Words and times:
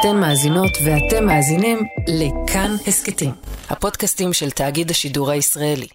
אתן 0.00 0.16
מאזינות 0.20 0.70
ואתם 0.84 1.26
מאזינים 1.26 1.78
לכאן 2.08 2.70
הסכתים, 2.86 3.30
הפודקאסטים 3.70 4.32
של 4.32 4.50
תאגיד 4.50 4.90
השידור 4.90 5.30
הישראלי. 5.30 5.86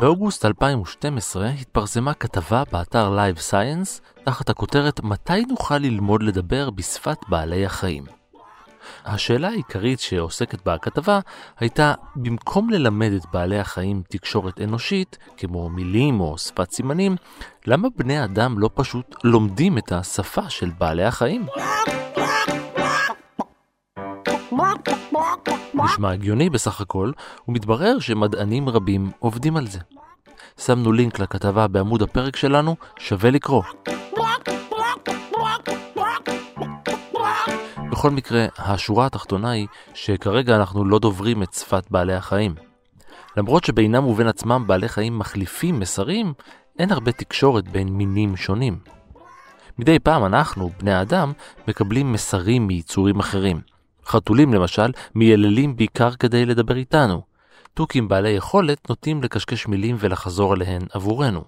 באוגוסט 0.00 0.44
2012 0.44 1.48
התפרסמה 1.48 2.14
כתבה 2.14 2.62
באתר 2.72 3.10
Live 3.16 3.40
Science 3.50 4.22
תחת 4.24 4.50
הכותרת 4.50 5.00
מתי 5.04 5.40
נוכל 5.48 5.78
ללמוד 5.78 6.22
לדבר 6.22 6.70
בשפת 6.70 7.18
בעלי 7.28 7.66
החיים. 7.66 8.19
השאלה 9.04 9.48
העיקרית 9.48 10.00
שעוסקת 10.00 10.64
בה 10.64 10.74
הכתבה 10.74 11.20
הייתה, 11.58 11.94
במקום 12.16 12.70
ללמד 12.70 13.12
את 13.16 13.22
בעלי 13.32 13.58
החיים 13.58 14.02
תקשורת 14.08 14.60
אנושית, 14.60 15.18
כמו 15.36 15.68
מילים 15.68 16.20
או 16.20 16.38
שפת 16.38 16.70
סימנים, 16.70 17.16
למה 17.66 17.88
בני 17.96 18.24
אדם 18.24 18.58
לא 18.58 18.70
פשוט 18.74 19.14
לומדים 19.24 19.78
את 19.78 19.92
השפה 19.92 20.50
של 20.50 20.70
בעלי 20.78 21.04
החיים? 21.04 21.46
נשמע 25.74 26.12
הגיוני 26.12 26.50
בסך 26.50 26.80
הכל, 26.80 27.12
ומתברר 27.48 27.98
שמדענים 27.98 28.68
רבים 28.68 29.10
עובדים 29.18 29.56
על 29.56 29.66
זה. 29.66 29.78
שמנו 30.58 30.92
לינק 30.92 31.18
לכתבה 31.18 31.68
בעמוד 31.68 32.02
הפרק 32.02 32.36
שלנו, 32.36 32.76
שווה 32.98 33.30
לקרוא. 33.30 33.62
בכל 37.90 38.10
מקרה, 38.10 38.46
השורה 38.58 39.06
התחתונה 39.06 39.50
היא 39.50 39.66
שכרגע 39.94 40.56
אנחנו 40.56 40.84
לא 40.84 40.98
דוברים 40.98 41.42
את 41.42 41.52
שפת 41.52 41.90
בעלי 41.90 42.14
החיים. 42.14 42.54
למרות 43.36 43.64
שבינם 43.64 44.06
ובין 44.06 44.26
עצמם 44.26 44.64
בעלי 44.66 44.88
חיים 44.88 45.18
מחליפים 45.18 45.80
מסרים, 45.80 46.32
אין 46.78 46.92
הרבה 46.92 47.12
תקשורת 47.12 47.68
בין 47.68 47.88
מינים 47.88 48.36
שונים. 48.36 48.78
מדי 49.78 49.98
פעם 49.98 50.24
אנחנו, 50.24 50.70
בני 50.78 50.92
האדם, 50.92 51.32
מקבלים 51.68 52.12
מסרים 52.12 52.66
מיצורים 52.66 53.20
אחרים. 53.20 53.60
חתולים 54.06 54.54
למשל 54.54 54.92
מייללים 55.14 55.76
בעיקר 55.76 56.10
כדי 56.10 56.46
לדבר 56.46 56.76
איתנו. 56.76 57.22
תוכים 57.74 58.08
בעלי 58.08 58.30
יכולת 58.30 58.88
נוטים 58.90 59.22
לקשקש 59.22 59.66
מילים 59.66 59.96
ולחזור 59.98 60.52
עליהן 60.52 60.82
עבורנו. 60.92 61.44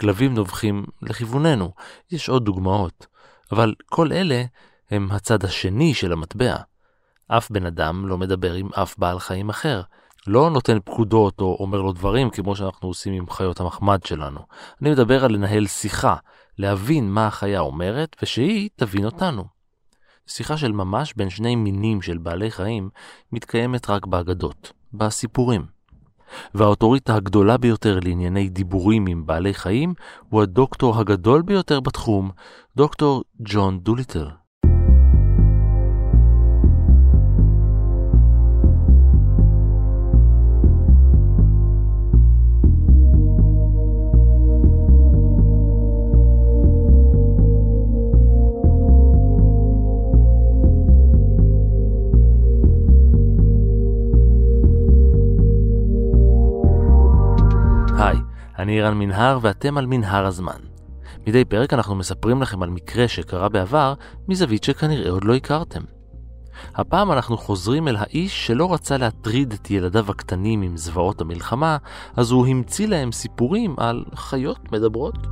כלבים 0.00 0.34
נובחים 0.34 0.84
לכיווננו. 1.02 1.72
יש 2.10 2.28
עוד 2.28 2.44
דוגמאות. 2.44 3.06
אבל 3.52 3.74
כל 3.86 4.12
אלה 4.12 4.44
הם 4.90 5.08
הצד 5.10 5.44
השני 5.44 5.94
של 5.94 6.12
המטבע. 6.12 6.56
אף 7.28 7.50
בן 7.50 7.66
אדם 7.66 8.06
לא 8.06 8.18
מדבר 8.18 8.54
עם 8.54 8.68
אף 8.74 8.98
בעל 8.98 9.18
חיים 9.18 9.48
אחר. 9.48 9.82
לא 10.26 10.50
נותן 10.50 10.78
פקודות 10.84 11.40
או 11.40 11.56
אומר 11.60 11.82
לו 11.82 11.92
דברים 11.92 12.30
כמו 12.30 12.56
שאנחנו 12.56 12.88
עושים 12.88 13.12
עם 13.12 13.30
חיות 13.30 13.60
המחמד 13.60 13.98
שלנו. 14.04 14.40
אני 14.82 14.90
מדבר 14.90 15.24
על 15.24 15.32
לנהל 15.32 15.66
שיחה, 15.66 16.16
להבין 16.58 17.10
מה 17.10 17.26
החיה 17.26 17.60
אומרת 17.60 18.16
ושהיא 18.22 18.68
תבין 18.76 19.04
אותנו. 19.04 19.44
שיחה 20.26 20.56
של 20.56 20.72
ממש 20.72 21.14
בין 21.16 21.30
שני 21.30 21.56
מינים 21.56 22.02
של 22.02 22.18
בעלי 22.18 22.50
חיים 22.50 22.90
מתקיימת 23.32 23.90
רק 23.90 24.06
באגדות, 24.06 24.72
בסיפורים. 24.92 25.66
והאוטוריטה 26.54 27.14
הגדולה 27.14 27.56
ביותר 27.56 27.98
לענייני 28.04 28.48
דיבורים 28.48 29.06
עם 29.06 29.26
בעלי 29.26 29.54
חיים 29.54 29.94
הוא 30.28 30.42
הדוקטור 30.42 30.98
הגדול 30.98 31.42
ביותר 31.42 31.80
בתחום, 31.80 32.30
דוקטור 32.76 33.24
ג'ון 33.40 33.80
דוליטל. 33.80 34.28
אני 58.58 58.82
רן 58.82 58.98
מנהר 58.98 59.38
ואתם 59.42 59.78
על 59.78 59.86
מנהר 59.86 60.26
הזמן. 60.26 60.58
מדי 61.26 61.44
פרק 61.44 61.72
אנחנו 61.72 61.94
מספרים 61.94 62.42
לכם 62.42 62.62
על 62.62 62.70
מקרה 62.70 63.08
שקרה 63.08 63.48
בעבר 63.48 63.94
מזווית 64.28 64.64
שכנראה 64.64 65.10
עוד 65.10 65.24
לא 65.24 65.34
הכרתם. 65.34 65.80
הפעם 66.74 67.12
אנחנו 67.12 67.36
חוזרים 67.36 67.88
אל 67.88 67.96
האיש 67.96 68.46
שלא 68.46 68.72
רצה 68.72 68.96
להטריד 68.96 69.52
את 69.52 69.70
ילדיו 69.70 70.10
הקטנים 70.10 70.62
עם 70.62 70.76
זוועות 70.76 71.20
המלחמה, 71.20 71.76
אז 72.16 72.30
הוא 72.30 72.46
המציא 72.46 72.86
להם 72.86 73.12
סיפורים 73.12 73.74
על 73.78 74.04
חיות 74.14 74.72
מדברות. 74.72 75.26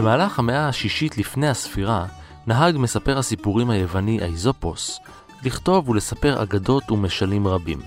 במהלך 0.00 0.38
המאה 0.38 0.68
השישית 0.68 1.18
לפני 1.18 1.48
הספירה, 1.48 2.06
נהג 2.46 2.76
מספר 2.76 3.18
הסיפורים 3.18 3.70
היווני 3.70 4.18
איזופוס 4.20 5.00
לכתוב 5.44 5.88
ולספר 5.88 6.42
אגדות 6.42 6.90
ומשלים 6.90 7.46
רבים. 7.46 7.80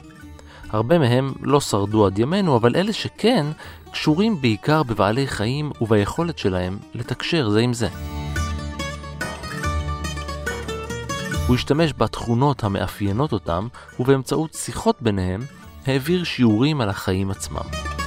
הרבה 0.69 0.99
מהם 0.99 1.33
לא 1.41 1.61
שרדו 1.61 2.05
עד 2.05 2.19
ימינו, 2.19 2.57
אבל 2.57 2.75
אלה 2.75 2.93
שכן, 2.93 3.45
קשורים 3.91 4.41
בעיקר 4.41 4.83
בבעלי 4.83 5.27
חיים 5.27 5.71
וביכולת 5.81 6.37
שלהם 6.37 6.77
לתקשר 6.93 7.49
זה 7.49 7.59
עם 7.59 7.73
זה. 7.73 7.87
הוא 11.47 11.55
השתמש 11.55 11.93
בתכונות 11.97 12.63
המאפיינות 12.63 13.33
אותם, 13.33 13.67
ובאמצעות 13.99 14.53
שיחות 14.53 15.01
ביניהם, 15.01 15.41
העביר 15.85 16.23
שיעורים 16.23 16.81
על 16.81 16.89
החיים 16.89 17.31
עצמם. 17.31 18.02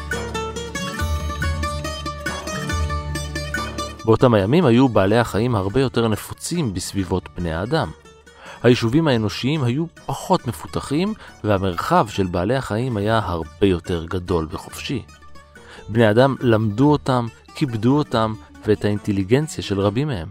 באותם 4.07 4.35
הימים 4.35 4.65
היו 4.65 4.89
בעלי 4.89 5.19
החיים 5.19 5.55
הרבה 5.55 5.81
יותר 5.81 6.09
נפוצים 6.09 6.75
בסביבות 6.75 7.29
בני 7.37 7.53
האדם. 7.53 7.91
היישובים 8.63 9.09
האנושיים 9.09 9.65
היו 9.65 9.85
פחות 10.07 10.47
מפותחים, 10.47 11.15
והמרחב 11.45 12.07
של 12.09 12.27
בעלי 12.27 12.57
החיים 12.57 12.97
היה 12.97 13.21
הרבה 13.25 13.67
יותר 13.67 14.05
גדול 14.05 14.49
וחופשי. 14.51 15.03
בני 15.89 16.11
אדם 16.11 16.37
למדו 16.41 16.93
אותם, 16.93 17.27
כיבדו 17.55 17.99
אותם, 17.99 18.35
ואת 18.67 18.85
האינטליגנציה 18.85 19.65
של 19.65 19.81
רבים 19.81 20.09
מהם. 20.09 20.29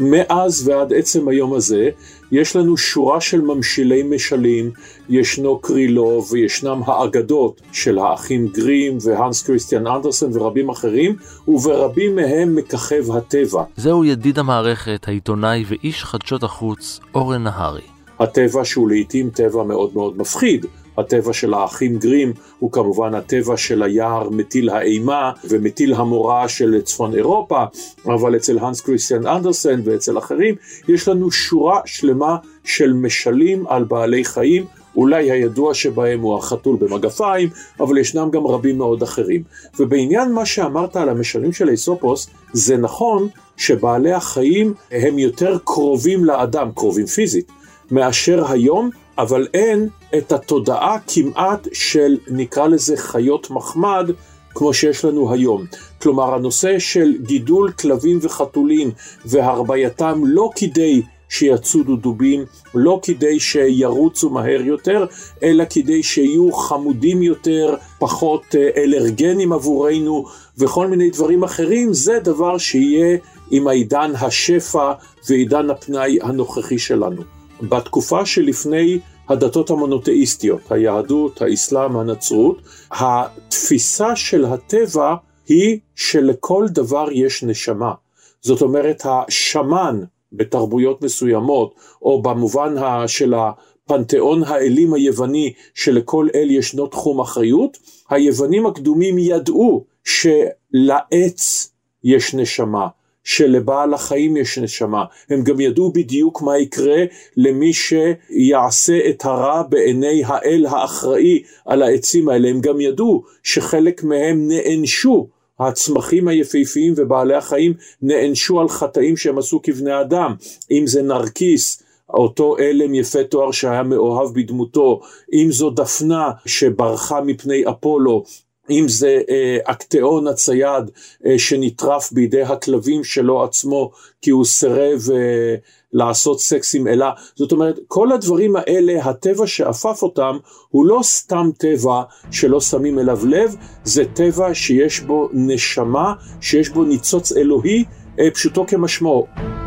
מאז 0.00 0.68
ועד 0.68 0.92
עצם 0.92 1.28
היום 1.28 1.54
הזה 1.54 1.90
יש 2.32 2.56
לנו 2.56 2.76
שורה 2.76 3.20
של 3.20 3.40
ממשילי 3.40 4.02
משלים, 4.02 4.70
ישנו 5.08 5.58
קרילו 5.58 6.24
וישנם 6.30 6.80
האגדות 6.86 7.60
של 7.72 7.98
האחים 7.98 8.46
גרים 8.46 8.98
והאנס 9.02 9.42
כריסטיאן 9.42 9.86
אנדרסן 9.86 10.26
ורבים 10.32 10.68
אחרים, 10.68 11.16
וברבים 11.48 12.16
מהם 12.16 12.56
מככב 12.56 13.12
הטבע. 13.16 13.62
זהו 13.76 14.04
ידיד 14.04 14.38
המערכת, 14.38 15.04
העיתונאי 15.08 15.64
ואיש 15.68 16.04
חדשות 16.04 16.42
החוץ, 16.42 17.00
אורן 17.14 17.42
נהרי. 17.42 17.82
הטבע 18.20 18.64
שהוא 18.64 18.88
לעיתים 18.88 19.30
טבע 19.30 19.62
מאוד 19.62 19.90
מאוד 19.94 20.16
מפחיד. 20.16 20.66
הטבע 20.98 21.32
של 21.32 21.54
האחים 21.54 21.98
גרים 21.98 22.32
הוא 22.58 22.72
כמובן 22.72 23.14
הטבע 23.14 23.56
של 23.56 23.82
היער 23.82 24.30
מטיל 24.30 24.70
האימה 24.70 25.32
ומטיל 25.44 25.94
המורא 25.94 26.48
של 26.48 26.80
צפון 26.80 27.14
אירופה, 27.14 27.64
אבל 28.06 28.36
אצל 28.36 28.58
הנס 28.58 28.80
כריסטיאן 28.80 29.26
אנדרסן 29.26 29.80
ואצל 29.84 30.18
אחרים 30.18 30.54
יש 30.88 31.08
לנו 31.08 31.30
שורה 31.30 31.80
שלמה 31.84 32.36
של 32.64 32.92
משלים 32.92 33.66
על 33.66 33.84
בעלי 33.84 34.24
חיים. 34.24 34.66
אולי 34.96 35.30
הידוע 35.30 35.74
שבהם 35.74 36.20
הוא 36.20 36.38
החתול 36.38 36.76
במגפיים, 36.80 37.48
אבל 37.80 37.98
ישנם 37.98 38.28
גם 38.32 38.46
רבים 38.46 38.78
מאוד 38.78 39.02
אחרים. 39.02 39.42
ובעניין 39.78 40.32
מה 40.32 40.46
שאמרת 40.46 40.96
על 40.96 41.08
המשלים 41.08 41.52
של 41.52 41.68
איסופוס, 41.68 42.26
זה 42.52 42.76
נכון 42.76 43.28
שבעלי 43.56 44.12
החיים 44.12 44.74
הם 44.90 45.18
יותר 45.18 45.58
קרובים 45.64 46.24
לאדם, 46.24 46.70
קרובים 46.74 47.06
פיזית, 47.06 47.52
מאשר 47.90 48.52
היום 48.52 48.90
אבל 49.18 49.46
אין 49.54 49.88
את 50.18 50.32
התודעה 50.32 50.98
כמעט 51.06 51.68
של 51.72 52.16
נקרא 52.28 52.66
לזה 52.66 52.96
חיות 52.96 53.50
מחמד 53.50 54.10
כמו 54.54 54.74
שיש 54.74 55.04
לנו 55.04 55.32
היום. 55.32 55.64
כלומר 56.02 56.34
הנושא 56.34 56.78
של 56.78 57.12
גידול 57.22 57.70
כלבים 57.72 58.18
וחתולים 58.22 58.90
והרבייתם 59.24 60.22
לא 60.24 60.50
כדי 60.56 61.02
שיצודו 61.28 61.96
דובים, 61.96 62.44
לא 62.74 63.00
כדי 63.02 63.40
שירוצו 63.40 64.30
מהר 64.30 64.60
יותר, 64.60 65.06
אלא 65.42 65.64
כדי 65.70 66.02
שיהיו 66.02 66.52
חמודים 66.52 67.22
יותר, 67.22 67.76
פחות 67.98 68.42
אה, 68.54 68.82
אלרגנים 68.82 69.52
עבורנו 69.52 70.24
וכל 70.58 70.86
מיני 70.86 71.10
דברים 71.10 71.44
אחרים, 71.44 71.92
זה 71.92 72.18
דבר 72.18 72.58
שיהיה 72.58 73.18
עם 73.50 73.68
העידן 73.68 74.12
השפע 74.20 74.92
ועידן 75.28 75.70
הפנאי 75.70 76.18
הנוכחי 76.22 76.78
שלנו. 76.78 77.22
בתקופה 77.62 78.26
שלפני 78.26 78.98
הדתות 79.28 79.70
המונותאיסטיות, 79.70 80.72
היהדות, 80.72 81.42
האסלאם, 81.42 81.96
הנצרות, 81.96 82.62
התפיסה 82.90 84.16
של 84.16 84.44
הטבע 84.44 85.14
היא 85.48 85.78
שלכל 85.94 86.66
דבר 86.68 87.06
יש 87.12 87.42
נשמה. 87.42 87.92
זאת 88.40 88.62
אומרת, 88.62 89.02
השמן 89.04 90.00
בתרבויות 90.32 91.02
מסוימות, 91.02 91.74
או 92.02 92.22
במובן 92.22 92.74
של 93.06 93.34
הפנתיאון 93.34 94.44
האלים 94.44 94.94
היווני, 94.94 95.52
שלכל 95.74 96.28
אל 96.34 96.50
ישנו 96.50 96.86
תחום 96.86 97.20
אחריות, 97.20 97.78
היוונים 98.10 98.66
הקדומים 98.66 99.18
ידעו 99.18 99.84
שלעץ 100.04 101.72
יש 102.04 102.34
נשמה, 102.34 102.88
שלבעל 103.24 103.94
החיים 103.94 104.36
יש 104.36 104.58
נשמה. 104.58 105.04
הם 105.30 105.42
גם 105.44 105.60
ידעו 105.60 105.92
בדיוק 105.92 106.42
מה 106.42 106.58
יקרה 106.58 107.04
למי 107.36 107.72
שיעשה 107.72 108.98
את 109.10 109.24
הרע 109.24 109.62
בעיני 109.62 110.22
האל 110.26 110.66
האחראי 110.68 111.42
על 111.64 111.82
העצים 111.82 112.28
האלה. 112.28 112.48
הם 112.48 112.60
גם 112.60 112.80
ידעו 112.80 113.22
שחלק 113.42 114.04
מהם 114.04 114.48
נענשו. 114.48 115.28
הצמחים 115.60 116.28
היפהפיים 116.28 116.94
ובעלי 116.96 117.34
החיים 117.34 117.74
נענשו 118.02 118.60
על 118.60 118.68
חטאים 118.68 119.16
שהם 119.16 119.38
עשו 119.38 119.62
כבני 119.62 120.00
אדם, 120.00 120.34
אם 120.70 120.86
זה 120.86 121.02
נרקיס, 121.02 121.82
אותו 122.14 122.58
עלם 122.58 122.94
יפה 122.94 123.24
תואר 123.24 123.50
שהיה 123.50 123.82
מאוהב 123.82 124.34
בדמותו, 124.34 125.00
אם 125.32 125.48
זו 125.50 125.70
דפנה 125.70 126.30
שברחה 126.46 127.20
מפני 127.20 127.62
אפולו, 127.70 128.24
אם 128.72 128.88
זה 128.88 129.20
אה, 129.30 129.58
אקטאון 129.64 130.26
הצייד 130.26 130.90
אה, 131.26 131.38
שנטרף 131.38 132.12
בידי 132.12 132.42
הכלבים 132.42 133.04
שלו 133.04 133.44
עצמו 133.44 133.90
כי 134.22 134.30
הוא 134.30 134.44
סירב 134.44 135.00
אה, 135.14 135.54
לעשות 135.92 136.40
סקס 136.40 136.74
עם 136.74 136.88
אלה, 136.88 137.10
זאת 137.34 137.52
אומרת 137.52 137.78
כל 137.88 138.12
הדברים 138.12 138.56
האלה 138.56 139.04
הטבע 139.04 139.46
שאפף 139.46 140.02
אותם 140.02 140.38
הוא 140.68 140.86
לא 140.86 141.00
סתם 141.02 141.50
טבע 141.58 142.02
שלא 142.30 142.60
שמים 142.60 142.98
אליו 142.98 143.18
לב, 143.26 143.56
זה 143.84 144.04
טבע 144.14 144.54
שיש 144.54 145.00
בו 145.00 145.28
נשמה, 145.32 146.14
שיש 146.40 146.68
בו 146.68 146.84
ניצוץ 146.84 147.32
אלוהי 147.32 147.84
אה, 148.18 148.30
פשוטו 148.30 148.66
כמשמעו. 148.66 149.61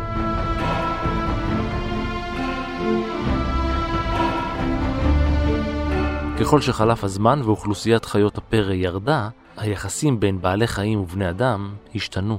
ככל 6.40 6.60
שחלף 6.60 7.04
הזמן 7.04 7.40
ואוכלוסיית 7.44 8.04
חיות 8.04 8.38
הפרא 8.38 8.72
ירדה, 8.72 9.28
היחסים 9.56 10.20
בין 10.20 10.40
בעלי 10.40 10.66
חיים 10.66 11.00
ובני 11.00 11.30
אדם 11.30 11.74
השתנו. 11.94 12.38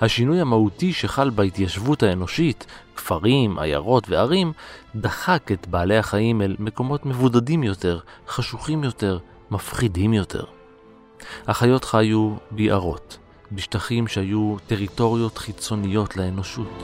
השינוי 0.00 0.40
המהותי 0.40 0.92
שחל 0.92 1.30
בהתיישבות 1.30 2.02
האנושית, 2.02 2.66
כפרים, 2.96 3.58
עיירות 3.58 4.08
וערים, 4.08 4.52
דחק 4.96 5.52
את 5.52 5.66
בעלי 5.68 5.96
החיים 5.96 6.42
אל 6.42 6.56
מקומות 6.58 7.06
מבודדים 7.06 7.62
יותר, 7.62 7.98
חשוכים 8.28 8.84
יותר, 8.84 9.18
מפחידים 9.50 10.14
יותר. 10.14 10.44
החיות 11.46 11.84
חיו 11.84 12.34
ביערות, 12.50 13.18
בשטחים 13.52 14.08
שהיו 14.08 14.56
טריטוריות 14.66 15.38
חיצוניות 15.38 16.16
לאנושות. 16.16 16.82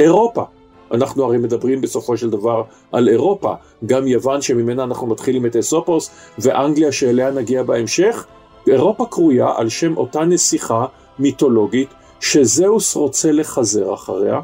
אירופה 0.00 0.44
אנחנו 0.92 1.24
הרי 1.24 1.38
מדברים 1.38 1.80
בסופו 1.80 2.16
של 2.16 2.30
דבר 2.30 2.62
על 2.92 3.08
אירופה, 3.08 3.54
גם 3.86 4.06
יוון 4.06 4.42
שממנה 4.42 4.84
אנחנו 4.84 5.06
מתחילים 5.06 5.46
את 5.46 5.56
אסופוס, 5.56 6.10
ואנגליה 6.38 6.92
שאליה 6.92 7.30
נגיע 7.30 7.62
בהמשך. 7.62 8.26
אירופה 8.68 9.06
קרויה 9.10 9.52
על 9.56 9.68
שם 9.68 9.96
אותה 9.96 10.24
נסיכה 10.24 10.86
מיתולוגית 11.18 11.88
שזהוס 12.20 12.96
רוצה 12.96 13.32
לחזר 13.32 13.94
אחריה, 13.94 14.40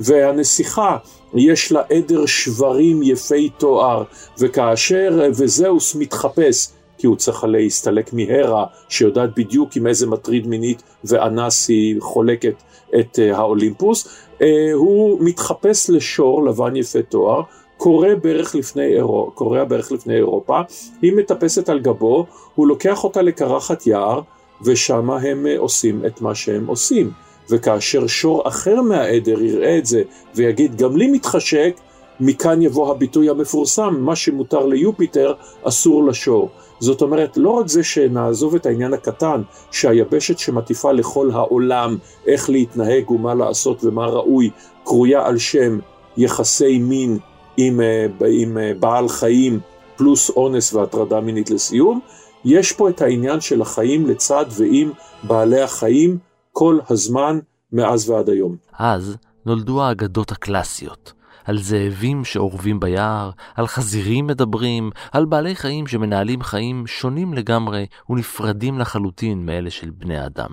והנסיכה 0.00 0.96
יש 1.34 1.72
לה 1.72 1.82
עדר 1.90 2.26
שברים 2.26 3.02
יפי 3.02 3.50
תואר, 3.58 4.04
וכאשר 4.38 5.20
וזהוס 5.30 5.94
מתחפש 5.94 6.68
כי 7.02 7.06
הוא 7.06 7.16
צריך 7.16 7.44
להסתלק 7.44 8.12
מהרה, 8.12 8.66
שיודעת 8.88 9.30
בדיוק 9.36 9.76
עם 9.76 9.86
איזה 9.86 10.06
מטריד 10.06 10.46
מינית 10.46 10.82
ואנס 11.04 11.68
היא 11.68 12.00
חולקת 12.00 12.54
את 13.00 13.18
אה, 13.18 13.36
האולימפוס, 13.36 14.08
אה, 14.42 14.72
הוא 14.74 15.18
מתחפש 15.20 15.90
לשור 15.90 16.44
לבן 16.44 16.76
יפה 16.76 17.02
תואר, 17.02 17.42
קורא 17.76 18.08
בערך 18.22 18.54
לפני, 18.54 18.84
אירו, 18.84 19.30
קורא 19.34 19.64
בערך 19.64 19.92
לפני 19.92 20.14
אירופה, 20.14 20.60
היא 21.02 21.12
מטפסת 21.12 21.68
על 21.68 21.80
גבו, 21.80 22.26
הוא 22.54 22.66
לוקח 22.66 23.04
אותה 23.04 23.22
לקרחת 23.22 23.86
יער, 23.86 24.20
ושם 24.64 25.10
הם 25.10 25.46
אה, 25.46 25.58
עושים 25.58 26.06
את 26.06 26.20
מה 26.20 26.34
שהם 26.34 26.66
עושים. 26.66 27.10
וכאשר 27.50 28.06
שור 28.06 28.48
אחר 28.48 28.82
מהעדר 28.82 29.42
יראה 29.42 29.78
את 29.78 29.86
זה 29.86 30.02
ויגיד 30.34 30.76
גם 30.76 30.96
לי 30.96 31.06
מתחשק, 31.06 31.74
מכאן 32.20 32.62
יבוא 32.62 32.90
הביטוי 32.90 33.28
המפורסם, 33.28 33.96
מה 34.00 34.16
שמותר 34.16 34.66
ליופיטר 34.66 35.34
אסור 35.64 36.06
לשור. 36.06 36.50
זאת 36.80 37.02
אומרת, 37.02 37.36
לא 37.36 37.50
רק 37.50 37.68
זה 37.68 37.84
שנעזוב 37.84 38.54
את 38.54 38.66
העניין 38.66 38.94
הקטן, 38.94 39.42
שהיבשת 39.70 40.38
שמטיפה 40.38 40.92
לכל 40.92 41.30
העולם 41.32 41.96
איך 42.26 42.50
להתנהג 42.50 43.10
ומה 43.10 43.34
לעשות 43.34 43.84
ומה 43.84 44.06
ראוי, 44.06 44.50
קרויה 44.84 45.26
על 45.26 45.38
שם 45.38 45.78
יחסי 46.16 46.78
מין 46.78 47.18
עם, 47.56 47.80
אה, 47.80 48.06
עם 48.28 48.58
אה, 48.58 48.72
בעל 48.80 49.08
חיים 49.08 49.60
פלוס 49.96 50.30
אונס 50.30 50.74
והטרדה 50.74 51.20
מינית 51.20 51.50
לסיום, 51.50 52.00
יש 52.44 52.72
פה 52.72 52.88
את 52.88 53.00
העניין 53.00 53.40
של 53.40 53.62
החיים 53.62 54.06
לצד 54.06 54.44
ועם 54.50 54.92
בעלי 55.22 55.60
החיים 55.60 56.18
כל 56.52 56.78
הזמן 56.90 57.38
מאז 57.72 58.10
ועד 58.10 58.28
היום. 58.28 58.56
אז 58.78 59.16
נולדו 59.46 59.82
האגדות 59.82 60.32
הקלאסיות. 60.32 61.12
על 61.44 61.58
זאבים 61.58 62.24
שאורבים 62.24 62.80
ביער, 62.80 63.30
על 63.54 63.66
חזירים 63.66 64.26
מדברים, 64.26 64.90
על 65.12 65.24
בעלי 65.24 65.54
חיים 65.54 65.86
שמנהלים 65.86 66.42
חיים 66.42 66.86
שונים 66.86 67.34
לגמרי 67.34 67.86
ונפרדים 68.10 68.78
לחלוטין 68.78 69.46
מאלה 69.46 69.70
של 69.70 69.90
בני 69.90 70.26
אדם. 70.26 70.50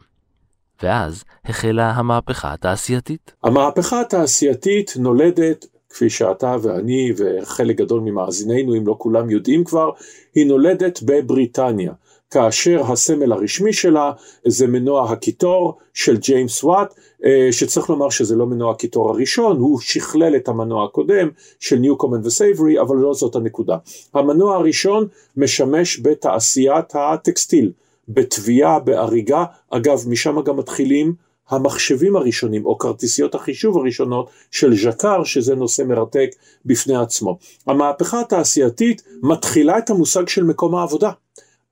ואז 0.83 1.23
החלה 1.45 1.91
המהפכה 1.91 2.53
התעשייתית. 2.53 3.33
המהפכה 3.43 4.01
התעשייתית 4.01 4.93
נולדת, 4.99 5.65
כפי 5.89 6.09
שאתה 6.09 6.55
ואני 6.61 7.11
וחלק 7.17 7.77
גדול 7.77 8.01
ממאזינינו, 8.01 8.77
אם 8.77 8.87
לא 8.87 8.95
כולם 8.97 9.29
יודעים 9.29 9.63
כבר, 9.63 9.89
היא 10.35 10.47
נולדת 10.47 10.99
בבריטניה. 11.05 11.93
כאשר 12.31 12.91
הסמל 12.91 13.31
הרשמי 13.31 13.73
שלה 13.73 14.11
זה 14.45 14.67
מנוע 14.67 15.11
הקיטור 15.11 15.77
של 15.93 16.17
ג'יימס 16.17 16.63
וואט, 16.63 16.93
אה, 17.25 17.47
שצריך 17.51 17.89
לומר 17.89 18.09
שזה 18.09 18.35
לא 18.35 18.45
מנוע 18.45 18.71
הקיטור 18.71 19.09
הראשון, 19.09 19.57
הוא 19.57 19.79
שכלל 19.79 20.35
את 20.35 20.47
המנוע 20.47 20.85
הקודם 20.85 21.29
של 21.59 21.75
ניוקומן 21.75 22.19
וסייברי, 22.23 22.81
אבל 22.81 22.95
לא 22.95 23.13
זאת 23.13 23.35
הנקודה. 23.35 23.77
המנוע 24.13 24.55
הראשון 24.55 25.07
משמש 25.37 25.99
בתעשיית 26.03 26.93
הטקסטיל, 26.95 27.71
בתביעה, 28.07 28.79
באריגה, 28.79 29.45
אגב 29.69 30.03
משם 30.07 30.41
גם 30.41 30.57
מתחילים 30.57 31.13
המחשבים 31.49 32.15
הראשונים 32.15 32.65
או 32.65 32.77
כרטיסיות 32.77 33.35
החישוב 33.35 33.77
הראשונות 33.77 34.29
של 34.51 34.75
ז'קר 34.75 35.23
שזה 35.23 35.55
נושא 35.55 35.81
מרתק 35.81 36.29
בפני 36.65 36.95
עצמו. 36.95 37.37
המהפכה 37.67 38.21
התעשייתית 38.21 39.01
מתחילה 39.23 39.77
את 39.77 39.89
המושג 39.89 40.27
של 40.27 40.43
מקום 40.43 40.75
העבודה. 40.75 41.11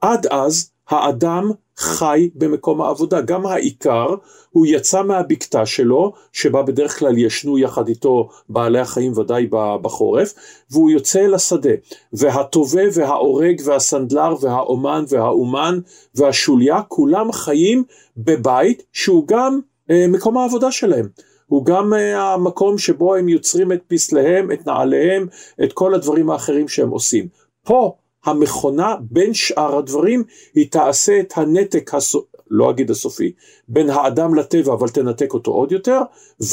עד 0.02 0.28
אז 0.28 0.72
האדם 0.90 1.52
חי 1.78 2.30
במקום 2.36 2.82
העבודה, 2.82 3.22
גם 3.22 3.46
העיקר 3.46 4.16
הוא 4.50 4.66
יצא 4.66 5.04
מהבקתה 5.04 5.66
שלו, 5.66 6.14
שבה 6.34 6.64
בדרך 6.64 7.00
כלל 7.00 7.18
ישנו 7.18 7.58
יחד 7.58 7.88
איתו 7.88 8.30
בעלי 8.50 8.80
החיים 8.80 9.18
ודאי 9.18 9.48
בחורף, 9.82 10.34
והוא 10.72 10.92
יוצא 10.92 11.20
אל 11.20 11.34
השדה, 11.34 11.70
והטובה 12.14 12.82
וההורג 12.94 13.62
והסנדלר 13.66 14.36
והאומן 14.42 15.04
והאומן 15.10 15.80
והשוליה, 16.16 16.82
כולם 16.88 17.32
חיים 17.32 17.84
בבית 18.18 18.84
שהוא 18.94 19.28
גם 19.28 19.60
אה, 19.92 20.06
מקום 20.08 20.38
העבודה 20.38 20.72
שלהם. 20.72 21.08
הוא 21.46 21.66
גם 21.66 21.94
אה, 21.94 22.34
המקום 22.34 22.78
שבו 22.78 23.16
הם 23.16 23.30
יוצרים 23.30 23.72
את 23.72 23.82
פסליהם, 23.88 24.52
את 24.52 24.68
נעליהם, 24.68 25.28
את 25.64 25.74
כל 25.74 25.94
הדברים 25.94 26.30
האחרים 26.30 26.68
שהם 26.68 26.90
עושים. 26.90 27.28
פה 27.64 27.96
המכונה 28.28 28.96
בין 29.02 29.34
שאר 29.34 29.78
הדברים 29.78 30.24
היא 30.54 30.72
תעשה 30.72 31.20
את 31.20 31.34
הנתק, 31.38 31.94
הסופ... 31.94 32.26
לא 32.50 32.70
אגיד 32.70 32.92
הסופי, 32.92 33.32
בין 33.68 33.90
האדם 33.90 34.36
לטבע 34.36 34.74
אבל 34.74 34.90
תנתק 34.90 35.34
אותו 35.34 35.52
עוד 35.52 35.72
יותר 35.72 36.02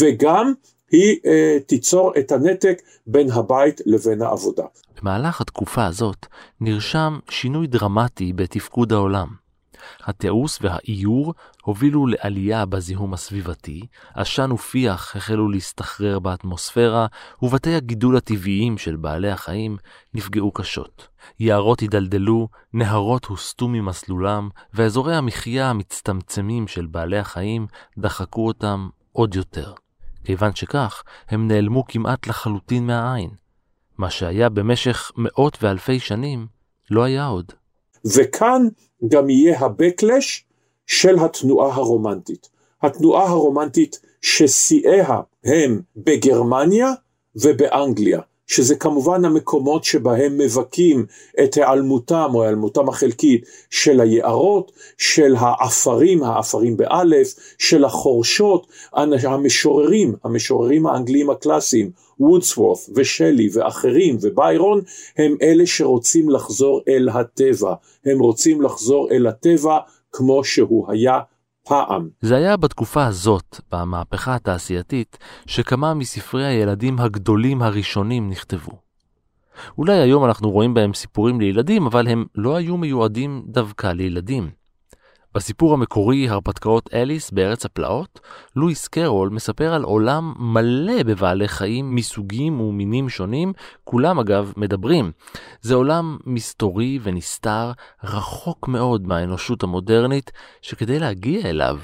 וגם 0.00 0.52
היא 0.90 1.18
אה, 1.26 1.58
תיצור 1.66 2.12
את 2.18 2.32
הנתק 2.32 2.82
בין 3.06 3.30
הבית 3.30 3.80
לבין 3.86 4.22
העבודה. 4.22 4.64
במהלך 5.02 5.40
התקופה 5.40 5.86
הזאת 5.86 6.26
נרשם 6.60 7.18
שינוי 7.28 7.66
דרמטי 7.66 8.32
בתפקוד 8.32 8.92
העולם. 8.92 9.43
התיעוש 10.04 10.58
והאיור 10.60 11.34
הובילו 11.62 12.06
לעלייה 12.06 12.66
בזיהום 12.66 13.14
הסביבתי, 13.14 13.86
עשן 14.14 14.52
ופיח 14.52 15.16
החלו 15.16 15.48
להסתחרר 15.48 16.18
באטמוספירה, 16.18 17.06
ובתי 17.42 17.74
הגידול 17.74 18.16
הטבעיים 18.16 18.78
של 18.78 18.96
בעלי 18.96 19.30
החיים 19.30 19.76
נפגעו 20.14 20.52
קשות. 20.52 21.08
יערות 21.40 21.80
הידלדלו, 21.80 22.48
נהרות 22.72 23.24
הוסטו 23.24 23.68
ממסלולם, 23.68 24.48
ואזורי 24.74 25.16
המחיה 25.16 25.70
המצטמצמים 25.70 26.68
של 26.68 26.86
בעלי 26.86 27.18
החיים 27.18 27.66
דחקו 27.98 28.46
אותם 28.46 28.88
עוד 29.12 29.34
יותר. 29.34 29.72
כיוון 30.24 30.54
שכך, 30.54 31.02
הם 31.28 31.48
נעלמו 31.48 31.84
כמעט 31.84 32.26
לחלוטין 32.26 32.86
מהעין. 32.86 33.30
מה 33.98 34.10
שהיה 34.10 34.48
במשך 34.48 35.12
מאות 35.16 35.58
ואלפי 35.62 36.00
שנים, 36.00 36.46
לא 36.90 37.02
היה 37.02 37.26
עוד. 37.26 37.52
וכאן 38.06 38.68
גם 39.08 39.30
יהיה 39.30 39.58
ה-Backlash 39.58 40.42
של 40.86 41.18
התנועה 41.18 41.74
הרומנטית. 41.74 42.48
התנועה 42.82 43.28
הרומנטית 43.28 44.00
ששיאיה 44.22 45.20
הם 45.44 45.80
בגרמניה 45.96 46.92
ובאנגליה. 47.36 48.20
שזה 48.46 48.74
כמובן 48.74 49.24
המקומות 49.24 49.84
שבהם 49.84 50.38
מבכים 50.38 51.06
את 51.44 51.54
היעלמותם 51.54 52.30
או 52.34 52.42
היעלמותם 52.42 52.88
החלקית 52.88 53.44
של 53.70 54.00
היערות, 54.00 54.72
של 54.98 55.34
האפרים, 55.38 56.22
האפרים 56.22 56.76
באלף, 56.76 57.34
של 57.58 57.84
החורשות, 57.84 58.66
המשוררים, 58.92 60.14
המשוררים 60.24 60.86
האנגליים 60.86 61.30
הקלאסיים, 61.30 61.90
וודסוורת' 62.20 62.78
ושלי 62.94 63.48
ואחרים 63.52 64.16
וביירון, 64.20 64.80
הם 65.16 65.36
אלה 65.42 65.66
שרוצים 65.66 66.30
לחזור 66.30 66.80
אל 66.88 67.08
הטבע, 67.08 67.74
הם 68.04 68.18
רוצים 68.18 68.62
לחזור 68.62 69.08
אל 69.10 69.26
הטבע 69.26 69.78
כמו 70.12 70.44
שהוא 70.44 70.92
היה 70.92 71.18
פעם. 71.68 72.08
זה 72.20 72.36
היה 72.36 72.56
בתקופה 72.56 73.06
הזאת, 73.06 73.60
במהפכה 73.72 74.34
התעשייתית, 74.34 75.18
שכמה 75.46 75.94
מספרי 75.94 76.44
הילדים 76.44 76.98
הגדולים 76.98 77.62
הראשונים 77.62 78.30
נכתבו. 78.30 78.72
אולי 79.78 79.98
היום 79.98 80.24
אנחנו 80.24 80.50
רואים 80.50 80.74
בהם 80.74 80.94
סיפורים 80.94 81.40
לילדים, 81.40 81.86
אבל 81.86 82.08
הם 82.08 82.24
לא 82.34 82.56
היו 82.56 82.76
מיועדים 82.76 83.42
דווקא 83.46 83.86
לילדים. 83.86 84.50
בסיפור 85.34 85.74
המקורי, 85.74 86.28
הרפתקאות 86.28 86.90
אליס 86.94 87.30
בארץ 87.30 87.64
הפלאות, 87.64 88.20
לואיס 88.56 88.88
קרול 88.88 89.28
מספר 89.28 89.74
על 89.74 89.82
עולם 89.82 90.34
מלא 90.38 91.02
בבעלי 91.02 91.48
חיים 91.48 91.94
מסוגים 91.94 92.60
ומינים 92.60 93.08
שונים, 93.08 93.52
כולם 93.84 94.18
אגב 94.18 94.52
מדברים. 94.56 95.12
זה 95.60 95.74
עולם 95.74 96.18
מסתורי 96.26 96.98
ונסתר, 97.02 97.72
רחוק 98.04 98.68
מאוד 98.68 99.06
מהאנושות 99.06 99.62
המודרנית, 99.62 100.32
שכדי 100.62 100.98
להגיע 100.98 101.50
אליו, 101.50 101.78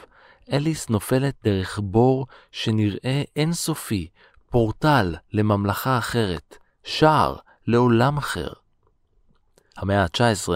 אליס 0.52 0.88
נופלת 0.88 1.34
דרך 1.44 1.80
בור 1.82 2.26
שנראה 2.52 3.22
אינסופי, 3.36 4.08
פורטל 4.50 5.14
לממלכה 5.32 5.98
אחרת, 5.98 6.58
שער 6.84 7.36
לעולם 7.66 8.16
אחר. 8.16 8.59
המאה 9.80 10.02
ה-19 10.02 10.48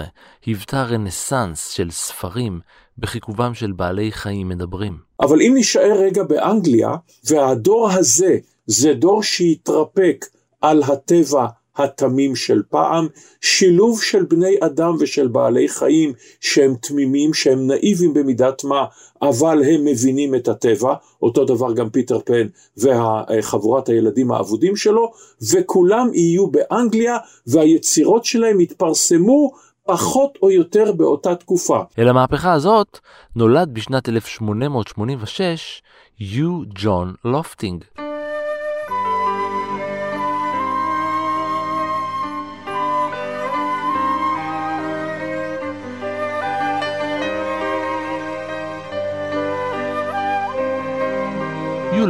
היוותה 0.47 0.83
רנסאנס 0.83 1.69
של 1.71 1.91
ספרים 1.91 2.61
בחיכובם 2.99 3.55
של 3.55 3.73
בעלי 3.73 4.13
חיים 4.13 4.49
מדברים. 4.49 4.99
אבל 5.21 5.43
אם 5.43 5.55
נשאר 5.57 5.99
רגע 5.99 6.23
באנגליה, 6.23 6.91
והדור 7.25 7.91
הזה 7.91 8.39
זה 8.67 8.95
דור 8.95 9.23
שהתרפק 9.23 10.27
על 10.61 10.83
הטבע 10.83 11.47
התמים 11.77 12.37
של 12.37 12.63
פעם, 12.71 13.07
שילוב 13.41 14.03
של 14.03 14.25
בני 14.25 14.55
אדם 14.61 14.97
ושל 15.01 15.29
בעלי 15.29 15.69
חיים 15.69 16.13
שהם 16.41 16.75
תמימים, 16.83 17.35
שהם 17.35 17.67
נאיבים 17.67 18.15
במידת 18.15 18.65
מה, 18.65 18.85
אבל 19.29 19.63
הם 19.65 19.85
מבינים 19.85 20.35
את 20.35 20.49
הטבע, 20.49 20.95
אותו 21.23 21.45
דבר 21.45 21.73
גם 21.73 21.91
פיטר 21.91 22.19
פן 22.25 22.47
וחבורת 22.77 23.89
הילדים 23.89 24.33
האבודים 24.33 24.77
שלו, 24.77 25.13
וכולם 25.53 26.09
יהיו 26.15 26.47
באנגליה 26.47 27.17
והיצירות 27.47 28.25
שלהם 28.25 28.61
יתפרסמו 28.61 29.53
פחות 29.85 30.39
או 30.43 30.51
יותר 30.51 30.93
באותה 30.93 31.35
תקופה. 31.35 31.79
אל 31.99 32.09
המהפכה 32.09 32.53
הזאת 32.53 32.99
נולד 33.37 33.71
בשנת 33.73 34.09
1886 34.09 35.83
יו 36.21 36.61
ג'ון 36.75 37.15
לופטינג. 37.25 37.85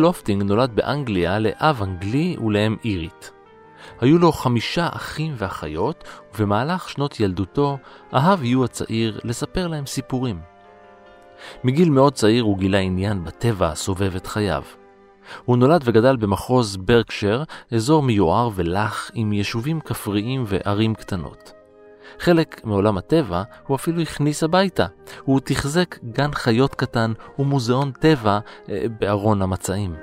לופטינג 0.05 0.43
נולד 0.43 0.77
באנגליה 0.77 1.39
לאב 1.39 1.83
אנגלי 1.83 2.37
ולאם 2.47 2.77
אירית. 2.85 3.33
היו 4.01 4.19
לו 4.19 4.33
חמישה 4.33 4.89
אחים 4.93 5.35
ואחיות, 5.37 6.05
ובמהלך 6.35 6.89
שנות 6.89 7.21
ילדותו 7.21 7.79
אהב 8.15 8.45
יו 8.45 8.65
הצעיר 8.65 9.21
לספר 9.25 9.67
להם 9.67 9.87
סיפורים. 9.87 10.41
מגיל 11.65 11.91
מאוד 11.91 12.13
צעיר 12.13 12.43
הוא 12.43 12.59
גילה 12.59 12.79
עניין 12.79 13.25
בטבע 13.25 13.69
הסובב 13.69 14.17
את 14.17 14.27
חייו. 14.27 14.63
הוא 15.45 15.57
נולד 15.57 15.83
וגדל 15.85 16.17
במחוז 16.17 16.77
ברקשר, 16.77 17.43
אזור 17.75 18.03
מיוער 18.03 18.51
ולח 18.55 19.11
עם 19.15 19.33
יישובים 19.33 19.81
כפריים 19.81 20.45
וערים 20.47 20.95
קטנות. 20.95 21.53
חלק 22.19 22.61
מעולם 22.65 22.99
הטבע 22.99 23.43
הוא 23.67 23.77
אפילו 23.77 24.01
הכניס 24.01 24.43
הביתה. 24.43 24.87
הוא 25.25 25.41
תחזק 25.45 25.99
גן 26.13 26.33
חיות 26.35 26.75
קטן 26.75 27.13
ומוזיאון 27.39 27.93
טבע 27.93 28.39
אה, 28.69 28.85
בארון 29.01 29.43
המצעים. 29.43 29.95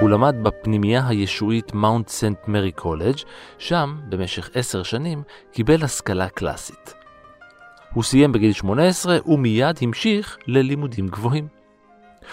הוא 0.00 0.10
למד 0.10 0.36
בפנימייה 0.42 1.08
הישועית 1.08 1.74
מאונט 1.74 2.08
סנט 2.08 2.48
מרי 2.48 2.72
קולג', 2.72 3.16
שם, 3.58 4.00
במשך 4.08 4.50
עשר 4.54 4.82
שנים, 4.82 5.22
קיבל 5.52 5.84
השכלה 5.84 6.28
קלאסית. 6.28 6.94
הוא 7.94 8.02
סיים 8.02 8.32
בגיל 8.32 8.52
18 8.52 9.18
ומיד 9.26 9.76
המשיך 9.82 10.36
ללימודים 10.46 11.08
גבוהים. 11.08 11.59